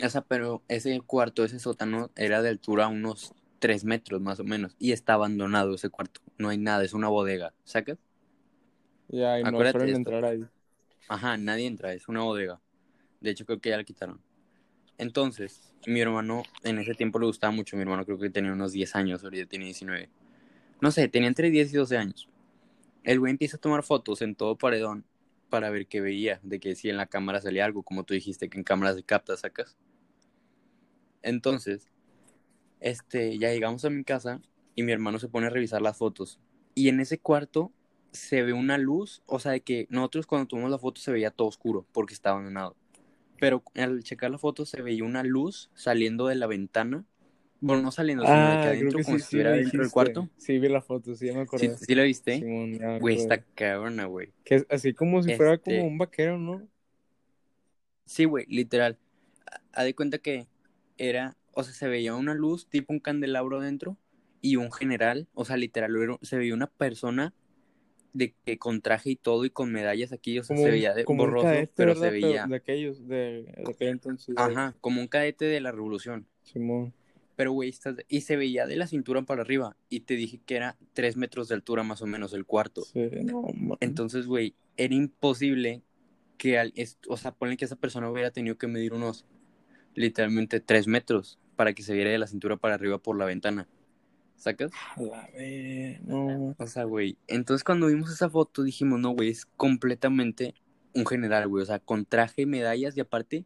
O 0.04 0.10
sea, 0.10 0.22
pero 0.22 0.64
ese 0.68 1.00
cuarto, 1.02 1.44
ese 1.44 1.60
sótano, 1.60 2.12
era 2.16 2.42
de 2.42 2.50
altura 2.50 2.88
unos 2.88 3.34
3 3.60 3.86
metros 3.86 4.22
más 4.22 4.40
o 4.40 4.44
menos. 4.44 4.76
Y 4.80 4.92
está 4.92 5.14
abandonado 5.14 5.76
ese 5.76 5.90
cuarto. 5.90 6.22
No 6.38 6.50
hay 6.50 6.58
nada, 6.58 6.84
es 6.84 6.94
una 6.94 7.08
bodega. 7.08 7.54
¿Sacas? 7.64 8.00
Ya, 9.08 9.40
y 9.40 9.44
no 9.44 9.50
Acuérdate 9.50 9.78
fueron 9.78 9.88
de 9.88 9.98
entrar 9.98 10.26
ahí. 10.26 10.46
Ajá, 11.08 11.38
nadie 11.38 11.68
entra, 11.68 11.94
es 11.94 12.08
una 12.08 12.22
bodega. 12.22 12.60
De 13.20 13.32
hecho, 13.32 13.46
creo 13.46 13.60
que 13.60 13.70
ya 13.70 13.78
la 13.78 13.84
quitaron. 13.84 14.22
Entonces, 14.98 15.74
mi 15.86 16.00
hermano, 16.00 16.44
en 16.64 16.80
ese 16.80 16.94
tiempo 16.96 17.20
le 17.20 17.26
gustaba 17.26 17.52
mucho. 17.52 17.76
Mi 17.76 17.84
hermano 17.84 18.06
creo 18.06 18.18
que 18.18 18.30
tenía 18.30 18.54
unos 18.54 18.72
10 18.72 18.96
años, 18.96 19.24
ahorita 19.24 19.48
tiene 19.48 19.66
19. 19.66 20.10
No 20.80 20.92
sé, 20.92 21.08
tenía 21.08 21.28
entre 21.28 21.52
10 21.52 21.74
y 21.74 21.78
12 21.78 21.98
años. 21.98 22.30
El 23.04 23.20
güey 23.20 23.32
empieza 23.32 23.58
a 23.58 23.60
tomar 23.60 23.84
fotos 23.84 24.22
en 24.22 24.36
todo 24.36 24.58
paredón 24.58 25.06
para 25.50 25.70
ver 25.70 25.88
qué 25.88 26.02
veía, 26.02 26.40
de 26.44 26.60
que 26.60 26.76
si 26.76 26.90
en 26.90 26.98
la 26.98 27.08
cámara 27.08 27.42
salía 27.42 27.66
algo, 27.66 27.84
como 27.84 28.04
tú 28.04 28.14
dijiste, 28.14 28.50
que 28.50 28.58
en 28.58 28.64
cámara 28.64 28.94
se 28.94 29.04
capta, 29.04 29.36
sacas. 29.36 29.78
Entonces, 31.22 31.92
este, 32.80 33.38
ya 33.38 33.52
llegamos 33.52 33.86
a 33.86 33.90
mi 33.90 34.04
casa 34.04 34.42
y 34.76 34.84
mi 34.84 34.92
hermano 34.92 35.20
se 35.20 35.28
pone 35.28 35.48
a 35.48 35.50
revisar 35.52 35.82
las 35.82 35.98
fotos. 35.98 36.40
Y 36.74 36.90
en 36.90 37.00
ese 37.00 37.20
cuarto 37.20 37.72
se 38.12 38.44
ve 38.44 38.54
una 38.54 38.78
luz, 38.78 39.22
o 39.26 39.40
sea, 39.40 39.52
de 39.52 39.62
que 39.62 39.88
nosotros 39.90 40.26
cuando 40.26 40.48
tomamos 40.48 40.72
la 40.72 40.80
foto 40.80 41.02
se 41.02 41.12
veía 41.12 41.32
todo 41.32 41.48
oscuro 41.48 41.86
porque 41.92 42.14
estaba 42.14 42.36
abandonado. 42.36 42.76
Pero 43.40 43.64
al 43.76 44.04
checar 44.04 44.32
la 44.32 44.38
foto 44.38 44.66
se 44.66 44.82
veía 44.82 45.04
una 45.04 45.24
luz 45.24 45.72
saliendo 45.74 46.28
de 46.28 46.36
la 46.36 46.48
ventana. 46.48 47.06
Bueno, 47.64 47.84
no 47.84 47.92
saliendo, 47.92 48.26
sino 48.26 48.36
de 48.50 48.56
que 48.56 48.68
Ah, 48.68 48.72
adentro, 48.72 48.98
que 48.98 49.04
como 49.04 49.18
sí, 49.18 49.24
si 49.24 49.30
sí 49.30 49.38
estuviera 49.38 49.52
dentro 49.52 49.82
del 49.84 49.92
cuarto. 49.92 50.30
Sí, 50.38 50.58
vi 50.60 50.68
la 50.68 50.82
foto, 50.82 51.14
sí, 51.16 51.28
ya 51.28 51.34
me 51.34 51.42
¿Sí, 51.42 51.44
acordé. 51.46 51.78
sí 51.78 51.96
la 51.96 52.04
viste? 52.04 52.40
Simón, 52.40 52.74
ya 52.80 52.98
Güey, 52.98 53.16
está 53.18 53.44
cabrona, 53.56 54.06
güey. 54.06 54.34
Que 54.44 54.56
es 54.56 54.66
así 54.70 54.94
como 54.94 55.22
si 55.22 55.36
fuera 55.36 55.58
como 55.60 55.76
Este- 55.78 55.88
un 55.88 55.98
vaquero, 56.00 56.38
¿no? 56.40 56.68
Sí, 58.06 58.26
güey, 58.26 58.46
literal. 58.48 58.98
Ha- 59.46 59.62
Haz 59.74 59.86
de 59.86 59.96
cuenta 59.96 60.18
que 60.18 60.48
era, 60.98 61.38
o 61.54 61.64
sea, 61.64 61.74
se 61.74 61.88
veía 61.88 62.16
una 62.16 62.34
luz, 62.34 62.68
tipo 62.68 62.92
un 62.94 63.00
candelabro 63.00 63.60
dentro, 63.62 63.98
y 64.42 64.56
un 64.56 64.72
general, 64.72 65.28
o 65.36 65.46
sea, 65.46 65.56
literal, 65.56 65.96
era- 65.96 66.18
se 66.24 66.38
veía 66.38 66.56
una 66.56 66.68
persona 66.68 67.34
de 68.14 68.34
que 68.44 68.58
con 68.58 68.82
traje 68.82 69.12
y 69.12 69.16
todo 69.16 69.46
y 69.46 69.52
con 69.52 69.72
medallas 69.72 70.12
aquí, 70.12 70.40
o 70.40 70.44
sea, 70.44 70.56
Como 70.56 70.66
se 70.66 70.72
veía 70.72 70.94
de, 70.94 71.06
como 71.06 71.24
un 71.24 71.30
borroso, 71.30 71.46
cadete, 71.48 71.72
pero 71.76 71.90
¿verdad? 71.94 72.08
se 72.08 72.12
veía, 72.12 72.48
de 72.48 72.56
aquellos, 72.56 73.08
de, 73.08 73.44
de 73.44 73.72
aquel 73.72 73.90
entonces. 73.90 74.36
ajá, 74.36 74.76
como 74.82 75.00
un 75.00 75.08
cadete 75.08 75.46
de 75.46 75.62
la 75.62 75.72
revolución. 75.72 76.26
Simón. 76.44 76.92
Pero, 77.42 77.54
güey, 77.54 77.74
y 78.08 78.22
se 78.22 78.36
veía 78.36 78.68
de 78.68 78.76
la 78.76 78.86
cintura 78.86 79.20
para 79.24 79.42
arriba, 79.42 79.76
y 79.90 80.02
te 80.02 80.14
dije 80.14 80.40
que 80.46 80.58
era 80.58 80.78
tres 80.94 81.18
metros 81.18 81.48
de 81.48 81.56
altura 81.56 81.82
más 81.82 82.04
o 82.04 82.06
menos 82.06 82.34
el 82.34 82.46
cuarto. 82.46 82.84
Sí, 82.84 83.10
no. 83.24 83.48
Entonces, 83.80 84.28
güey, 84.28 84.54
era 84.78 84.94
imposible 84.94 85.82
que, 86.38 86.60
al, 86.60 86.72
es- 86.76 87.00
o 87.08 87.18
sea, 87.18 87.32
ponle 87.32 87.58
que 87.58 87.66
esa 87.66 87.78
persona 87.78 88.12
hubiera 88.12 88.30
tenido 88.30 88.60
que 88.60 88.68
medir 88.68 88.94
unos, 88.94 89.26
literalmente, 89.96 90.60
tres 90.60 90.86
metros 90.86 91.40
para 91.56 91.74
que 91.74 91.82
se 91.82 91.96
viera 91.96 92.12
de 92.12 92.20
la 92.20 92.28
cintura 92.28 92.58
para 92.58 92.76
arriba 92.76 93.00
por 93.00 93.18
la 93.18 93.26
ventana. 93.26 93.68
¿Sacas? 94.36 94.70
A 94.96 95.02
la 95.02 95.28
vez, 95.36 96.00
no. 96.04 96.54
O 96.60 96.68
sea, 96.68 96.84
güey, 96.84 97.18
entonces 97.26 97.64
cuando 97.64 97.88
vimos 97.88 98.12
esa 98.12 98.30
foto 98.30 98.62
dijimos, 98.62 99.00
no, 99.00 99.16
güey, 99.16 99.30
es 99.30 99.48
completamente 99.58 100.54
un 100.94 101.08
general, 101.08 101.48
güey, 101.48 101.64
o 101.64 101.66
sea, 101.66 101.80
con 101.80 102.06
traje 102.06 102.46
medallas 102.46 102.96
y 102.96 103.00
aparte, 103.00 103.46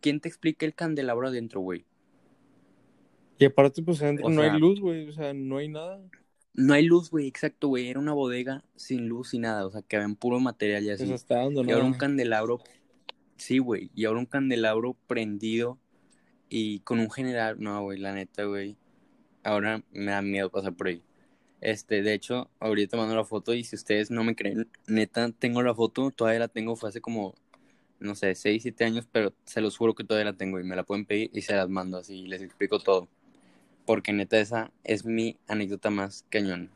¿quién 0.00 0.18
te 0.18 0.26
explica 0.28 0.66
el 0.66 0.74
candelabro 0.74 1.28
adentro, 1.28 1.60
güey? 1.60 1.86
Y 3.38 3.44
aparte, 3.44 3.82
pues 3.82 4.00
adentro 4.02 4.26
O 4.26 4.30
no 4.30 4.42
sea- 4.42 4.52
hay 4.52 4.60
luz, 4.60 4.80
güey, 4.80 5.08
o 5.08 5.12
sea, 5.12 5.32
no 5.34 5.58
hay 5.58 5.68
nada. 5.68 6.00
No 6.54 6.72
hay 6.72 6.84
luz, 6.84 7.10
güey, 7.10 7.26
exacto, 7.26 7.68
güey, 7.68 7.88
era 7.88 7.98
una 7.98 8.12
bodega 8.12 8.64
sin 8.76 9.08
luz 9.08 9.34
y 9.34 9.40
nada, 9.40 9.66
o 9.66 9.70
sea, 9.70 9.82
que 9.82 9.96
había 9.96 10.14
puro 10.14 10.38
material 10.38 10.84
y 10.84 10.90
así. 10.90 11.04
Pues 11.04 11.20
está 11.22 11.44
Y 11.44 11.70
ahora 11.72 11.84
un 11.84 11.94
candelabro, 11.94 12.60
Sí, 13.36 13.58
güey. 13.58 13.90
Y 13.94 14.04
ahora 14.04 14.20
un 14.20 14.26
candelabro 14.26 14.96
prendido 15.06 15.78
y 16.48 16.80
con 16.80 17.00
un 17.00 17.10
general. 17.10 17.56
No, 17.58 17.82
güey, 17.82 17.98
la 17.98 18.12
neta, 18.12 18.44
güey. 18.44 18.76
Ahora 19.42 19.82
me 19.92 20.12
da 20.12 20.22
miedo 20.22 20.50
pasar 20.50 20.74
por 20.74 20.88
ahí. 20.88 21.02
Este, 21.60 22.02
de 22.02 22.14
hecho, 22.14 22.50
ahorita 22.60 22.96
mando 22.96 23.16
la 23.16 23.24
foto 23.24 23.54
y 23.54 23.64
si 23.64 23.74
ustedes 23.76 24.10
no 24.10 24.22
me 24.22 24.36
creen, 24.36 24.70
neta, 24.86 25.30
tengo 25.32 25.62
la 25.62 25.74
foto, 25.74 26.10
todavía 26.10 26.40
la 26.40 26.48
tengo, 26.48 26.76
fue 26.76 26.90
hace 26.90 27.00
como, 27.00 27.34
no 27.98 28.14
sé, 28.14 28.34
6, 28.34 28.62
7 28.62 28.84
años, 28.84 29.08
pero 29.10 29.34
se 29.44 29.60
los 29.60 29.76
juro 29.76 29.94
que 29.94 30.04
todavía 30.04 30.30
la 30.30 30.36
tengo 30.36 30.60
y 30.60 30.64
me 30.64 30.76
la 30.76 30.84
pueden 30.84 31.06
pedir 31.06 31.30
y 31.32 31.40
se 31.40 31.54
las 31.56 31.68
mando 31.68 31.98
así 31.98 32.20
y 32.20 32.26
les 32.28 32.42
explico 32.42 32.78
todo. 32.78 33.08
Porque 33.86 34.12
neta, 34.12 34.38
esa 34.38 34.72
es 34.82 35.04
mi 35.04 35.38
anécdota 35.46 35.90
más 35.90 36.24
cañón. 36.30 36.70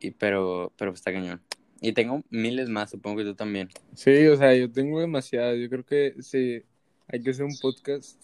Y, 0.00 0.12
pero, 0.12 0.72
pero 0.76 0.92
está 0.92 1.12
cañón. 1.12 1.42
Y 1.80 1.92
tengo 1.92 2.22
miles 2.30 2.68
más, 2.68 2.90
supongo 2.90 3.18
que 3.18 3.24
tú 3.24 3.34
también. 3.34 3.68
Sí, 3.94 4.26
o 4.28 4.36
sea, 4.36 4.54
yo 4.54 4.70
tengo 4.70 5.00
demasiadas. 5.00 5.58
Yo 5.58 5.68
creo 5.68 5.84
que 5.84 6.14
sí, 6.20 6.62
hay 7.08 7.22
que 7.22 7.30
hacer 7.30 7.44
un 7.44 7.56
podcast 7.60 8.20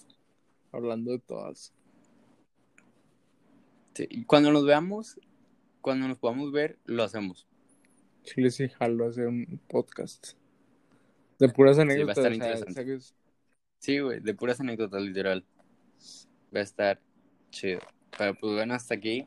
hablando 0.71 1.11
de 1.11 1.19
todas. 1.19 1.73
Sí, 3.95 4.07
y 4.09 4.25
cuando 4.25 4.53
nos 4.53 4.65
veamos, 4.65 5.19
cuando 5.81 6.07
nos 6.07 6.19
podamos 6.19 6.53
ver, 6.53 6.79
lo 6.85 7.03
hacemos. 7.03 7.49
Sí, 8.23 8.49
sí, 8.51 8.69
jalo 8.69 9.09
hacer 9.09 9.27
un 9.27 9.61
podcast. 9.69 10.35
De 11.39 11.49
puras 11.49 11.79
anécdotas. 11.79 12.17
Sí, 12.17 12.21
va 12.21 12.29
a 12.29 12.31
estar 12.31 12.57
interesante. 12.57 12.99
Sí, 13.79 13.99
güey, 13.99 14.21
de 14.21 14.35
puras 14.35 14.61
anécdotas, 14.61 15.03
literal. 15.03 15.45
Va 16.55 16.61
a 16.61 16.63
estar 16.63 17.01
chido. 17.51 17.81
Pero 18.17 18.35
pues 18.35 18.55
bueno, 18.55 18.75
hasta 18.75 18.95
aquí 18.95 19.27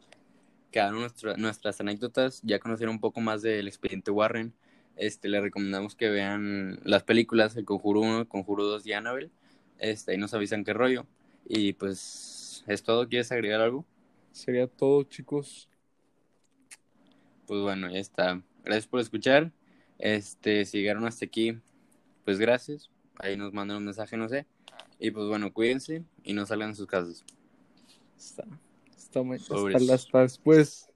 quedaron 0.72 1.08
nuestras 1.38 1.82
anécdotas, 1.82 2.42
ya 2.44 2.60
conocieron 2.60 2.96
un 2.96 3.02
poco 3.02 3.22
más 3.22 3.42
del 3.42 3.68
expediente 3.68 4.12
Warren. 4.12 4.54
Este, 4.96 5.30
les 5.30 5.42
recomendamos 5.42 5.96
que 5.96 6.10
vean 6.10 6.80
las 6.84 7.04
películas, 7.04 7.56
El 7.58 7.66
Conjuro 7.66 8.02
1, 8.02 8.20
El 8.22 8.28
Conjuro 8.28 8.64
2 8.66 8.86
y 8.88 8.94
Annabelle. 8.94 9.32
Este, 9.80 10.12
ahí 10.12 10.18
nos 10.18 10.34
avisan 10.34 10.64
qué 10.64 10.74
rollo. 10.74 11.06
Y 11.46 11.74
pues 11.74 12.64
es 12.68 12.84
todo. 12.84 13.08
¿Quieres 13.08 13.32
agregar 13.32 13.62
algo? 13.62 13.86
Sería 14.32 14.68
todo, 14.68 15.04
chicos. 15.04 15.70
Pues 17.48 17.62
bueno, 17.62 17.90
ya 17.90 18.00
está. 18.00 18.42
Gracias 18.64 18.88
por 18.88 19.00
escuchar. 19.00 19.52
Este, 19.98 20.66
si 20.66 20.80
llegaron 20.80 21.06
hasta 21.06 21.26
aquí, 21.26 21.58
pues 22.24 22.40
gracias. 22.40 22.90
Ahí 23.18 23.38
nos 23.38 23.54
mandan 23.54 23.78
un 23.78 23.86
mensaje, 23.86 24.18
no 24.18 24.30
sé. 24.30 24.46
Y 25.00 25.12
pues 25.12 25.28
bueno, 25.28 25.52
cuídense 25.52 26.04
y 26.24 26.34
no 26.34 26.46
salgan 26.46 26.72
de 26.72 26.76
sus 26.76 26.88
casas. 26.88 27.26
Está. 28.22 28.46
Hasta, 28.96 29.94
hasta 29.94 30.20
después. 30.20 30.91